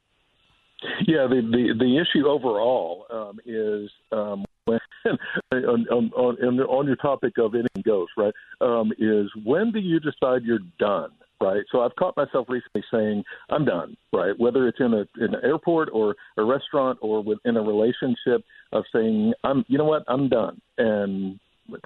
Yeah, 1.08 1.28
the 1.28 1.42
the, 1.42 1.74
the 1.78 1.98
issue 1.98 2.28
overall 2.28 3.06
um, 3.12 3.40
is 3.46 3.90
um, 4.12 4.46
when, 4.66 4.80
on, 5.52 5.88
on, 5.88 6.12
on, 6.14 6.60
on 6.60 6.88
your 6.88 6.96
topic 6.96 7.38
of 7.38 7.54
anything 7.54 7.84
goes, 7.86 8.08
right? 8.18 8.34
Um, 8.62 8.92
is 8.98 9.30
when 9.44 9.72
do 9.72 9.80
you 9.80 10.00
decide 10.00 10.44
you're 10.44 10.60
done? 10.80 11.12
Right. 11.42 11.64
So 11.72 11.82
I've 11.82 11.96
caught 11.96 12.18
myself 12.18 12.48
recently 12.50 12.84
saying 12.92 13.24
I'm 13.50 13.64
done. 13.64 13.96
Right. 14.12 14.38
Whether 14.38 14.68
it's 14.68 14.80
in 14.82 14.94
a 14.94 15.06
in 15.24 15.34
an 15.36 15.42
airport 15.42 15.90
or 15.94 16.16
a 16.38 16.44
restaurant 16.44 17.00
or 17.02 17.24
within 17.24 17.56
a 17.56 17.62
relationship 17.62 18.44
of 18.74 18.84
saying 18.94 19.34
I'm 19.46 19.64
you 19.70 19.78
know 19.78 19.86
what 19.86 20.04
I'm 20.10 20.28
done 20.28 20.60
and 20.78 21.40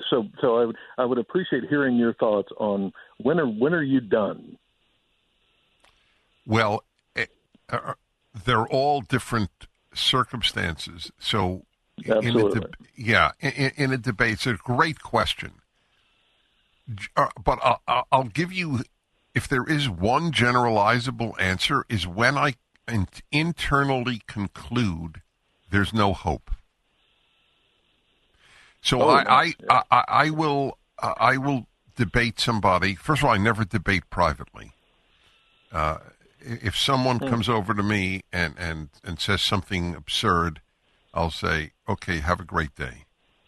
so 0.10 0.28
so 0.42 0.58
I 0.58 0.66
would 0.66 0.76
I 0.98 1.06
would 1.06 1.18
appreciate 1.18 1.64
hearing 1.70 1.96
your 1.96 2.14
thoughts 2.16 2.50
on 2.58 2.92
when 3.18 3.40
are 3.40 3.46
when 3.48 3.74
are 3.74 3.84
you 3.84 4.02
done? 4.02 4.58
Well, 6.46 6.84
eh, 7.16 7.26
uh, 7.70 7.94
they're 8.46 8.68
all 8.68 9.02
different 9.02 9.50
circumstances. 9.94 11.12
So, 11.20 11.66
in 12.04 12.12
a 12.12 12.18
Absolutely. 12.18 12.62
yeah, 12.96 13.32
in, 13.40 13.72
in 13.78 13.92
a 13.94 13.98
debate, 13.98 14.34
it's 14.34 14.48
a 14.48 14.56
great 14.56 15.02
question. 15.02 15.54
Uh, 17.16 17.28
but 17.44 17.60
I'll, 17.64 17.82
I'll- 17.88 18.08
I'll 18.12 18.24
give 18.26 18.52
you, 18.52 18.80
if 19.34 19.48
there 19.48 19.64
is 19.66 19.90
one 19.90 20.32
generalizable 20.32 21.40
answer, 21.40 21.86
is 21.90 22.06
when 22.06 22.38
I 22.38 22.56
in- 22.92 23.08
internally 23.32 24.22
conclude 24.28 25.22
there's 25.72 25.94
no 25.94 26.14
hope. 26.14 26.52
So 28.84 29.02
Oh, 29.02 29.10
I, 29.10 29.24
nice. 29.24 29.54
I, 29.70 29.82
I, 29.90 30.04
I 30.08 30.30
will, 30.30 30.78
uh, 31.02 31.14
I 31.18 31.38
will 31.38 31.68
debate 31.96 32.40
somebody. 32.40 32.96
First 32.96 33.22
of 33.22 33.30
all, 33.30 33.34
I 33.34 33.38
never 33.38 33.64
debate 33.66 34.10
privately. 34.10 34.74
Uh, 35.72 35.98
if 36.40 36.78
someone 36.78 37.20
comes 37.20 37.48
over 37.48 37.74
to 37.74 37.82
me 37.82 38.24
and, 38.32 38.54
and, 38.60 38.90
and 39.04 39.20
says 39.20 39.42
something 39.42 39.96
absurd, 39.96 40.62
I'll 41.14 41.32
say, 41.32 41.72
"Okay, 41.88 42.20
have 42.20 42.40
a 42.40 42.44
great 42.44 42.76
day." 42.76 43.06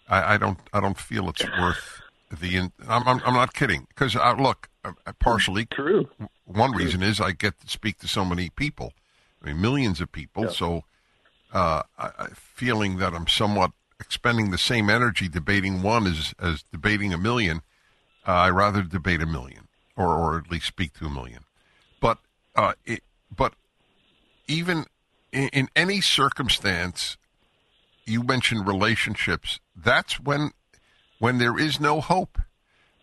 I, 0.08 0.36
I 0.36 0.38
don't 0.38 0.60
I 0.72 0.80
don't 0.80 0.98
feel 0.98 1.30
it's 1.30 1.44
worth 1.60 2.02
the. 2.32 2.56
In, 2.56 2.72
I'm, 2.88 3.08
I'm 3.08 3.22
I'm 3.26 3.34
not 3.34 3.54
kidding 3.54 3.88
because 3.90 4.16
I 4.16 4.34
look 4.34 4.70
uh, 4.86 4.94
partially. 5.20 5.66
True. 5.66 6.08
One 6.46 6.72
reason 6.72 7.04
is 7.04 7.20
I 7.20 7.32
get 7.32 7.60
to 7.62 7.68
speak 7.68 8.00
to 8.00 8.08
so 8.08 8.24
many 8.24 8.50
people, 8.50 8.94
I 9.44 9.48
mean 9.48 9.62
millions 9.62 10.00
of 10.00 10.12
people. 10.12 10.44
Yeah. 10.44 10.50
So, 10.50 10.84
uh, 11.54 11.84
I, 11.98 12.10
I 12.18 12.28
feeling 12.36 12.98
that 12.98 13.14
I'm 13.14 13.28
somewhat 13.28 13.72
expending 14.00 14.52
the 14.52 14.58
same 14.58 14.90
energy 14.90 15.28
debating 15.28 15.82
one 15.82 16.08
as 16.08 16.34
as 16.40 16.64
debating 16.72 17.14
a 17.14 17.18
million. 17.18 17.62
Uh, 18.28 18.32
I 18.32 18.50
rather 18.50 18.82
debate 18.82 19.22
a 19.22 19.26
million, 19.26 19.68
or 19.96 20.16
or 20.16 20.38
at 20.38 20.52
least 20.52 20.66
speak 20.66 20.94
to 21.00 21.06
a 21.06 21.10
million. 21.10 21.44
But 22.00 22.20
uh, 22.56 22.74
it, 22.86 23.04
but 23.36 23.54
even 24.48 24.86
in, 25.32 25.50
in 25.50 25.70
any 25.76 26.02
circumstance, 26.02 27.18
you 28.06 28.24
mentioned 28.24 28.68
relationships. 28.68 29.60
That's 29.76 30.20
when 30.20 30.52
when 31.20 31.38
there 31.38 31.58
is 31.58 31.80
no 31.80 32.02
hope. 32.02 32.40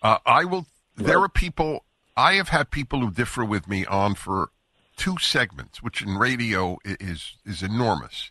Uh, 0.02 0.18
I 0.26 0.44
will. 0.44 0.66
There 0.96 1.20
are 1.20 1.28
people. 1.28 1.84
I 2.16 2.34
have 2.34 2.48
had 2.48 2.70
people 2.70 3.00
who 3.00 3.10
differ 3.10 3.44
with 3.44 3.66
me 3.68 3.86
on 3.86 4.14
for 4.14 4.50
two 4.96 5.16
segments, 5.18 5.82
which 5.82 6.02
in 6.02 6.16
radio 6.16 6.78
is 6.84 7.36
is 7.44 7.62
enormous. 7.62 8.30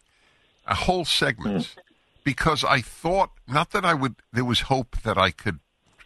A 0.67 0.75
whole 0.75 1.05
segments, 1.05 1.75
because 2.23 2.63
I 2.63 2.81
thought 2.81 3.31
not 3.47 3.71
that 3.71 3.85
I 3.85 3.93
would. 3.93 4.15
There 4.31 4.45
was 4.45 4.61
hope 4.61 5.01
that 5.03 5.17
I 5.17 5.31
could 5.31 5.59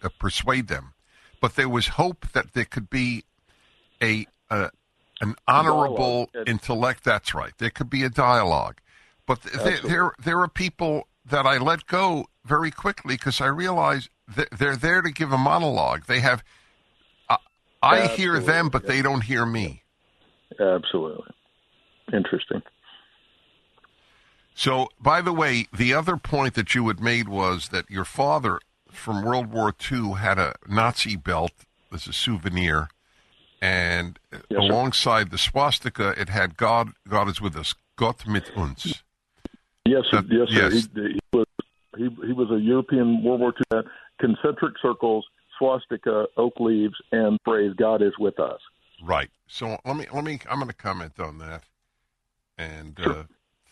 uh, 0.04 0.10
persuade 0.20 0.68
them, 0.68 0.94
but 1.42 1.56
there 1.56 1.70
was 1.70 1.88
hope 1.90 2.32
that 2.34 2.54
there 2.54 2.66
could 2.66 2.90
be 2.90 3.24
a, 4.02 4.26
a 4.50 4.70
an 5.22 5.36
honorable 5.48 6.30
intellect. 6.46 7.04
That's 7.04 7.34
right. 7.34 7.54
There 7.58 7.70
could 7.70 7.90
be 7.90 8.04
a 8.04 8.10
dialogue, 8.10 8.80
but 9.26 9.42
th- 9.42 9.56
there, 9.64 9.80
there 9.84 10.12
there 10.24 10.40
are 10.40 10.48
people 10.48 11.08
that 11.26 11.46
I 11.46 11.58
let 11.58 11.88
go 11.88 12.28
very 12.44 12.72
quickly 12.72 13.16
because 13.16 13.42
I 13.42 13.48
realize 13.48 14.10
they're 14.52 14.76
there 14.76 15.02
to 15.02 15.12
give 15.12 15.32
a 15.32 15.38
monologue. 15.38 16.06
They 16.06 16.20
have. 16.20 16.44
I 17.30 17.38
I 17.82 18.08
hear 18.08 18.40
them, 18.40 18.70
but 18.70 18.88
they 18.88 19.02
don't 19.02 19.22
hear 19.22 19.46
me. 19.46 19.84
Absolutely. 20.60 21.32
Interesting. 22.14 22.62
So, 24.58 24.88
by 25.02 25.22
the 25.22 25.34
way, 25.34 25.68
the 25.74 25.94
other 25.94 26.16
point 26.16 26.54
that 26.56 26.74
you 26.74 26.88
had 26.88 27.02
made 27.02 27.28
was 27.28 27.70
that 27.70 27.90
your 27.90 28.06
father 28.06 28.60
from 28.90 29.22
World 29.24 29.52
War 29.52 29.76
II 29.92 30.14
had 30.14 30.40
a 30.40 30.56
Nazi 30.66 31.18
belt 31.18 31.52
as 31.94 32.08
a 32.08 32.14
souvenir, 32.14 32.88
and 33.62 34.18
Yes, 34.32 34.42
alongside 34.60 35.30
the 35.30 35.38
swastika, 35.38 36.14
it 36.20 36.30
had 36.30 36.56
"God, 36.56 36.94
God 37.08 37.28
is 37.28 37.42
with 37.42 37.58
us, 37.58 37.76
Gott 37.98 38.26
mit 38.26 38.50
uns." 38.56 39.04
Yes. 39.86 40.06
That- 40.12 40.26
yes, 40.30 40.50
sir. 40.50 40.70
yes. 40.70 40.88
He, 40.94 41.02
he 41.02 41.20
was 41.34 41.46
he, 41.98 42.04
he 42.26 42.34
was 42.34 42.50
a 42.50 42.60
European 42.60 43.24
World 43.24 43.42
War 43.42 43.54
II 43.74 43.82
concentric 44.20 44.76
circles, 44.82 45.26
swastika, 45.58 46.28
oak 46.38 46.60
leaves, 46.62 46.96
and 47.12 47.38
phrase 47.44 47.74
"God 47.78 48.02
is 48.02 48.18
with 48.18 48.40
us." 48.40 48.62
Right. 49.04 49.30
So 49.48 49.78
let 49.84 49.98
me 49.98 50.06
let 50.14 50.24
me. 50.24 50.40
I'm 50.50 50.60
going 50.60 50.70
to 50.70 50.74
comment 50.74 51.20
on 51.20 51.40
that, 51.40 51.64
and 52.58 52.98
uh, 53.02 53.04
Sure. 53.04 53.28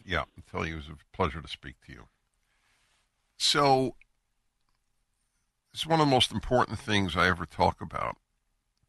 Yeah, 0.06 0.24
you 0.36 0.74
it 0.74 0.76
was 0.76 0.90
a 0.90 1.16
pleasure 1.16 1.42
to 1.42 1.48
speak 1.48 1.76
to 1.86 1.92
you. 1.92 2.04
So 3.38 3.96
it's 5.74 5.86
one 5.86 6.00
of 6.00 6.08
the 6.08 6.12
most 6.12 6.32
important 6.32 6.80
things 6.80 7.16
I 7.16 7.28
ever 7.28 7.46
talk 7.46 7.82
about. 7.82 8.18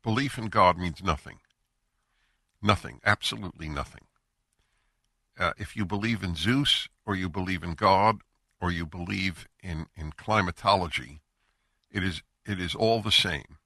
Belief 0.02 0.36
in 0.38 0.46
God 0.46 0.78
means 0.78 1.02
nothing. 1.02 1.38
Nothing. 2.62 3.00
Absolutely 3.04 3.68
nothing. 3.68 4.02
Uh, 5.38 5.52
if 5.58 5.76
you 5.76 5.84
believe 5.84 6.22
in 6.22 6.36
Zeus, 6.36 6.88
or 7.06 7.16
you 7.16 7.28
believe 7.28 7.62
in 7.62 7.74
God, 7.74 8.20
or 8.60 8.70
you 8.70 8.86
believe 8.86 9.46
in 9.62 9.86
in 9.96 10.12
climatology, 10.12 11.20
it 11.90 12.04
is 12.04 12.22
it 12.46 12.60
is 12.60 12.74
all 12.74 13.00
the 13.00 13.10
same. 13.10 13.58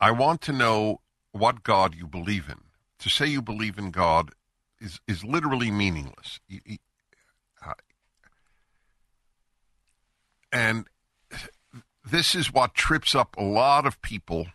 I 0.00 0.10
want 0.10 0.40
to 0.42 0.52
know 0.52 1.00
what 1.32 1.62
God 1.62 1.94
you 1.94 2.06
believe 2.06 2.48
in. 2.48 2.60
To 2.98 3.08
say 3.08 3.26
you 3.26 3.42
believe 3.42 3.78
in 3.78 3.90
God 3.90 4.30
is 4.80 5.00
is 5.06 5.24
literally 5.24 5.70
meaningless. 5.70 6.40
Uh, 7.64 7.72
and 10.52 10.86
this 12.04 12.34
is 12.34 12.52
what 12.52 12.74
trips 12.74 13.14
up 13.14 13.36
a 13.36 13.42
lot 13.42 13.86
of 13.86 14.00
people 14.02 14.46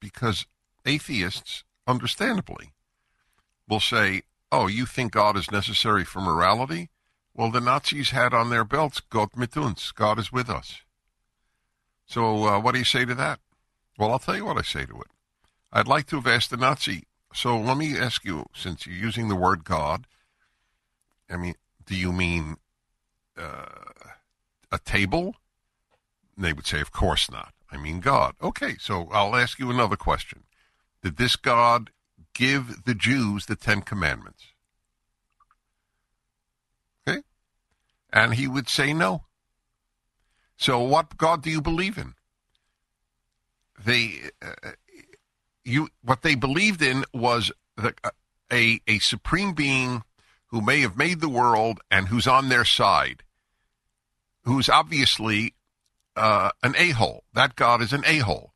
because 0.00 0.46
atheists, 0.84 1.64
understandably, 1.86 2.72
will 3.68 3.80
say, 3.80 4.22
"Oh, 4.50 4.66
you 4.66 4.86
think 4.86 5.12
God 5.12 5.36
is 5.36 5.50
necessary 5.50 6.04
for 6.04 6.20
morality? 6.20 6.90
Well, 7.34 7.50
the 7.50 7.60
Nazis 7.60 8.10
had 8.10 8.34
on 8.34 8.50
their 8.50 8.64
belts 8.64 9.00
"Gott 9.00 9.36
mit 9.36 9.56
uns," 9.56 9.92
God 9.92 10.18
is 10.18 10.32
with 10.32 10.50
us. 10.50 10.82
So, 12.06 12.44
uh, 12.44 12.60
what 12.60 12.72
do 12.72 12.78
you 12.78 12.84
say 12.84 13.04
to 13.04 13.14
that? 13.14 13.40
Well, 13.98 14.10
I'll 14.12 14.18
tell 14.18 14.36
you 14.36 14.44
what 14.44 14.58
I 14.58 14.62
say 14.62 14.86
to 14.86 15.00
it. 15.00 15.08
I'd 15.72 15.88
like 15.88 16.06
to 16.06 16.16
have 16.16 16.26
asked 16.26 16.50
the 16.50 16.56
Nazi. 16.56 17.07
So 17.32 17.58
let 17.58 17.76
me 17.76 17.96
ask 17.96 18.24
you, 18.24 18.46
since 18.54 18.86
you're 18.86 18.96
using 18.96 19.28
the 19.28 19.36
word 19.36 19.64
God, 19.64 20.06
I 21.30 21.36
mean, 21.36 21.54
do 21.84 21.94
you 21.94 22.12
mean 22.12 22.56
uh, 23.36 23.66
a 24.72 24.78
table? 24.78 25.34
They 26.36 26.52
would 26.52 26.66
say, 26.66 26.80
Of 26.80 26.92
course 26.92 27.30
not. 27.30 27.52
I 27.70 27.76
mean 27.76 28.00
God. 28.00 28.34
Okay, 28.42 28.76
so 28.78 29.08
I'll 29.12 29.36
ask 29.36 29.58
you 29.58 29.70
another 29.70 29.96
question. 29.96 30.44
Did 31.02 31.16
this 31.16 31.36
God 31.36 31.90
give 32.34 32.84
the 32.84 32.94
Jews 32.94 33.46
the 33.46 33.56
Ten 33.56 33.82
Commandments? 33.82 34.44
Okay? 37.06 37.22
And 38.12 38.34
he 38.34 38.48
would 38.48 38.68
say 38.68 38.92
no. 38.92 39.24
So 40.56 40.80
what 40.80 41.16
God 41.16 41.42
do 41.42 41.50
you 41.50 41.60
believe 41.60 41.98
in? 41.98 42.14
They, 43.84 44.30
uh, 44.42 44.72
you, 45.68 45.88
what 46.02 46.22
they 46.22 46.34
believed 46.34 46.82
in 46.82 47.04
was 47.12 47.52
the, 47.76 47.94
uh, 48.02 48.10
a, 48.52 48.80
a 48.86 48.98
supreme 48.98 49.52
being 49.52 50.02
who 50.46 50.60
may 50.60 50.80
have 50.80 50.96
made 50.96 51.20
the 51.20 51.28
world 51.28 51.80
and 51.90 52.08
who's 52.08 52.26
on 52.26 52.48
their 52.48 52.64
side, 52.64 53.22
who's 54.44 54.68
obviously 54.68 55.54
uh, 56.16 56.50
an 56.62 56.74
a 56.76 56.90
hole. 56.90 57.24
That 57.34 57.54
God 57.54 57.82
is 57.82 57.92
an 57.92 58.02
a 58.06 58.18
hole. 58.18 58.52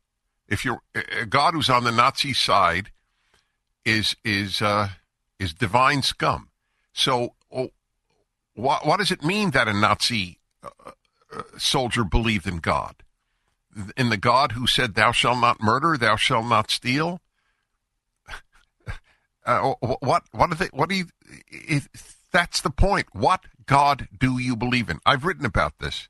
If 0.47 0.65
you're 0.65 0.81
a 0.95 1.25
God 1.25 1.53
who's 1.53 1.69
on 1.69 1.83
the 1.83 1.91
Nazi 1.91 2.33
side, 2.33 2.89
is 3.85 4.15
is 4.23 4.61
uh, 4.61 4.89
is 5.39 5.53
divine 5.53 6.01
scum. 6.01 6.49
So, 6.93 7.35
oh, 7.51 7.69
what 8.55 8.85
what 8.85 8.97
does 8.97 9.11
it 9.11 9.23
mean 9.23 9.51
that 9.51 9.67
a 9.67 9.73
Nazi 9.73 10.39
uh, 10.63 10.91
uh, 11.35 11.41
soldier 11.57 12.03
believed 12.03 12.47
in 12.47 12.57
God? 12.57 13.02
In 13.97 14.09
the 14.09 14.17
God 14.17 14.53
who 14.53 14.67
said, 14.67 14.95
"Thou 14.95 15.11
shalt 15.11 15.39
not 15.39 15.61
murder, 15.61 15.97
thou 15.97 16.15
shalt 16.15 16.45
not 16.45 16.71
steal." 16.71 17.21
Uh, 19.45 19.73
what 19.99 20.23
what 20.31 20.49
do 20.49 20.55
they? 20.55 20.69
What 20.71 20.87
do 20.87 20.95
you? 20.95 21.05
If, 21.49 21.89
that's 22.31 22.61
the 22.61 22.69
point. 22.69 23.07
What 23.11 23.41
God 23.65 24.07
do 24.17 24.37
you 24.37 24.55
believe 24.55 24.89
in? 24.89 24.99
I've 25.05 25.25
written 25.25 25.45
about 25.45 25.79
this, 25.79 26.07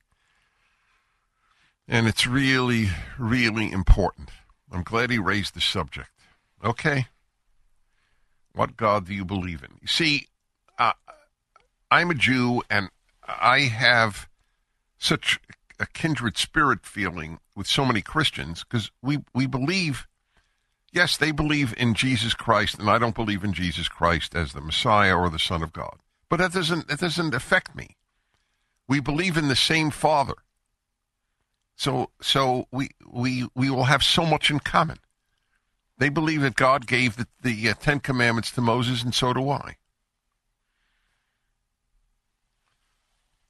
and 1.88 2.07
it's 2.07 2.28
really, 2.28 2.89
really 3.18 3.72
important. 3.72 4.30
I'm 4.72 4.84
glad 4.84 5.09
he 5.09 5.18
raised 5.18 5.55
the 5.55 5.61
subject. 5.61 6.11
Okay, 6.64 7.07
what 8.53 8.78
God 8.78 9.07
do 9.07 9.14
you 9.14 9.26
believe 9.26 9.64
in? 9.64 9.78
You 9.82 9.88
see, 9.88 10.28
uh, 10.78 10.93
I'm 11.91 12.11
a 12.11 12.16
Jew, 12.16 12.61
and 12.70 12.89
I 13.28 13.61
have 13.61 14.30
such 14.97 15.39
a 15.80 15.86
kindred 15.86 16.38
spirit 16.38 16.86
feeling 16.86 17.39
with 17.55 17.67
so 17.67 17.86
many 17.86 18.01
Christians 18.01 18.63
because 18.63 18.91
we 19.01 19.19
we 19.34 19.47
believe 19.47 20.07
Yes, 20.93 21.17
they 21.17 21.32
believe 21.32 21.74
in 21.76 21.95
Jesus 21.95 22.36
Christ, 22.36 22.78
and 22.78 22.88
I 22.88 22.99
don't 22.99 23.15
believe 23.15 23.43
in 23.43 23.51
Jesus 23.51 23.88
Christ 23.88 24.36
as 24.36 24.53
the 24.53 24.61
Messiah 24.61 25.17
or 25.17 25.28
the 25.32 25.39
Son 25.39 25.63
of 25.63 25.74
God. 25.74 25.97
But 26.30 26.38
that 26.38 26.53
doesn't 26.53 26.88
that 26.88 26.99
doesn't 26.99 27.34
affect 27.34 27.76
me. 27.76 27.97
We 28.88 28.99
believe 28.99 29.36
in 29.36 29.47
the 29.47 29.55
same 29.55 29.89
Father. 29.89 30.36
So 31.76 32.11
so 32.21 32.67
we 32.71 32.89
we 33.07 33.47
we 33.55 33.71
will 33.71 33.86
have 33.86 34.03
so 34.03 34.24
much 34.24 34.51
in 34.51 34.59
common. 34.59 34.99
They 35.97 36.09
believe 36.09 36.41
that 36.41 36.55
God 36.55 36.86
gave 36.86 37.17
the, 37.17 37.28
the 37.41 37.69
uh, 37.69 37.74
Ten 37.80 37.99
Commandments 37.99 38.51
to 38.51 38.61
Moses, 38.61 39.03
and 39.03 39.15
so 39.15 39.34
do 39.34 39.49
I. 39.49 39.78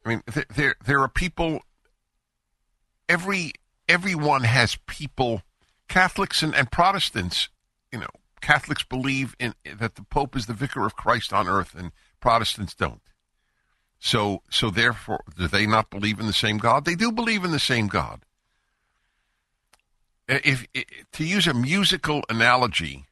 I 0.06 0.10
mean, 0.10 0.24
there 0.56 0.76
there 0.86 1.02
are 1.02 1.10
people. 1.10 1.62
Every 3.14 3.52
everyone 3.88 4.44
has 4.44 4.78
people 4.88 5.44
Catholics 5.88 6.42
and, 6.42 6.56
and 6.56 6.72
Protestants, 6.72 7.50
you 7.92 8.00
know, 8.00 8.08
Catholics 8.42 8.82
believe 8.82 9.36
in 9.40 9.54
that 9.64 9.94
the 9.94 10.02
Pope 10.02 10.36
is 10.36 10.48
the 10.48 10.56
vicar 10.56 10.84
of 10.88 10.96
Christ 10.96 11.32
on 11.32 11.48
earth, 11.48 11.76
and 11.76 11.92
Protestants 12.20 12.74
don't. 12.74 13.04
So, 14.00 14.42
so 14.50 14.72
therefore, 14.72 15.24
do 15.38 15.48
they 15.48 15.68
not 15.68 15.92
believe 15.92 16.20
in 16.20 16.26
the 16.26 16.34
same 16.34 16.58
God? 16.58 16.86
They 16.86 16.96
do 16.96 17.12
believe 17.12 17.44
in 17.44 17.52
the 17.52 17.60
same 17.60 17.88
God. 17.88 18.26
If, 20.28 20.66
if 20.74 20.86
to 21.12 21.24
use 21.24 21.46
a 21.46 21.54
musical 21.54 22.24
analogy, 22.30 23.06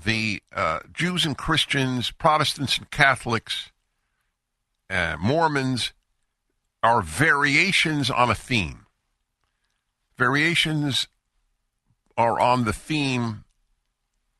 the 0.00 0.40
uh, 0.54 0.80
Jews 0.92 1.26
and 1.26 1.36
Christians, 1.36 2.12
Protestants 2.12 2.78
and 2.78 2.88
Catholics, 2.92 3.72
uh, 4.88 5.16
Mormons 5.18 5.92
are 6.82 7.02
variations 7.02 8.10
on 8.10 8.30
a 8.30 8.34
theme. 8.34 8.86
Variations 10.16 11.08
are 12.16 12.40
on 12.40 12.64
the 12.64 12.72
theme 12.72 13.44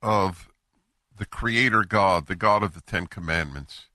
of 0.03 0.49
the 1.16 1.26
Creator 1.26 1.84
God, 1.84 2.26
the 2.26 2.36
God 2.36 2.62
of 2.62 2.74
the 2.74 2.80
Ten 2.80 3.07
Commandments, 3.07 3.86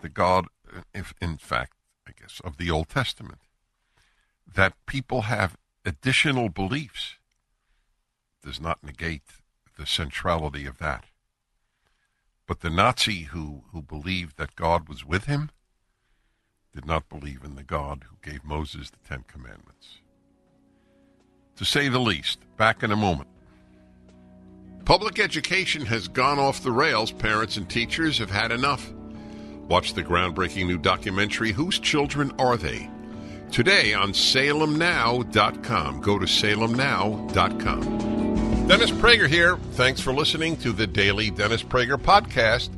the 0.00 0.08
God, 0.08 0.46
if 0.94 1.14
in 1.20 1.36
fact, 1.36 1.74
I 2.06 2.12
guess, 2.20 2.40
of 2.44 2.56
the 2.56 2.70
Old 2.70 2.88
Testament, 2.88 3.38
that 4.52 4.74
people 4.86 5.22
have 5.22 5.56
additional 5.84 6.48
beliefs 6.48 7.16
does 8.44 8.60
not 8.60 8.82
negate 8.82 9.22
the 9.78 9.86
centrality 9.86 10.66
of 10.66 10.78
that. 10.78 11.04
But 12.46 12.60
the 12.60 12.70
Nazi 12.70 13.22
who, 13.24 13.62
who 13.72 13.82
believed 13.82 14.36
that 14.36 14.56
God 14.56 14.88
was 14.88 15.04
with 15.04 15.24
him 15.24 15.50
did 16.74 16.86
not 16.86 17.08
believe 17.08 17.44
in 17.44 17.54
the 17.54 17.62
God 17.62 18.04
who 18.08 18.30
gave 18.30 18.44
Moses 18.44 18.90
the 18.90 19.08
Ten 19.08 19.24
Commandments 19.28 19.98
to 21.62 21.64
say 21.64 21.88
the 21.88 21.98
least. 22.00 22.40
Back 22.56 22.82
in 22.82 22.90
a 22.90 22.96
moment. 22.96 23.28
Public 24.84 25.20
education 25.20 25.86
has 25.86 26.08
gone 26.08 26.40
off 26.40 26.64
the 26.64 26.72
rails. 26.72 27.12
Parents 27.12 27.56
and 27.56 27.70
teachers 27.70 28.18
have 28.18 28.30
had 28.30 28.50
enough. 28.50 28.92
Watch 29.68 29.94
the 29.94 30.02
groundbreaking 30.02 30.66
new 30.66 30.78
documentary, 30.78 31.52
Whose 31.52 31.78
Children 31.78 32.32
Are 32.38 32.56
They? 32.56 32.90
Today 33.52 33.94
on 33.94 34.10
salemnow.com. 34.10 36.00
Go 36.00 36.18
to 36.18 36.26
salemnow.com. 36.26 37.82
Dennis 38.66 38.90
Prager 38.90 39.28
here. 39.28 39.56
Thanks 39.72 40.00
for 40.00 40.12
listening 40.12 40.56
to 40.58 40.72
the 40.72 40.88
daily 40.88 41.30
Dennis 41.30 41.62
Prager 41.62 41.96
podcast. 41.96 42.70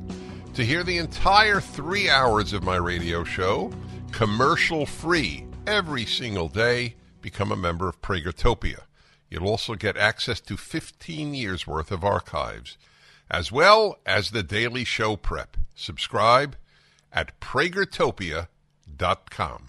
To 0.55 0.65
hear 0.65 0.85
the 0.85 0.99
entire 0.99 1.61
three 1.61 2.11
hours 2.11 2.53
of 2.53 2.63
my 2.63 2.77
radio 2.77 3.25
show, 3.25 3.73
commercial 4.15 4.87
free, 4.87 5.45
every 5.67 6.07
single 6.07 6.49
day, 6.49 6.95
become 7.21 7.51
a 7.51 7.57
member 7.57 7.89
of 7.89 8.01
Pragertopia. 8.01 8.83
You'll 9.29 9.49
also 9.49 9.75
get 9.75 9.97
access 9.97 10.41
to 10.43 10.57
15 10.57 11.35
years 11.35 11.67
worth 11.67 11.91
of 11.91 12.05
archives, 12.05 12.79
as 13.29 13.51
well 13.51 13.99
as 14.07 14.31
the 14.31 14.45
daily 14.45 14.85
show 14.85 15.17
prep. 15.17 15.57
Subscribe 15.75 16.55
at 17.13 17.41
pragertopia.com. 17.41 19.69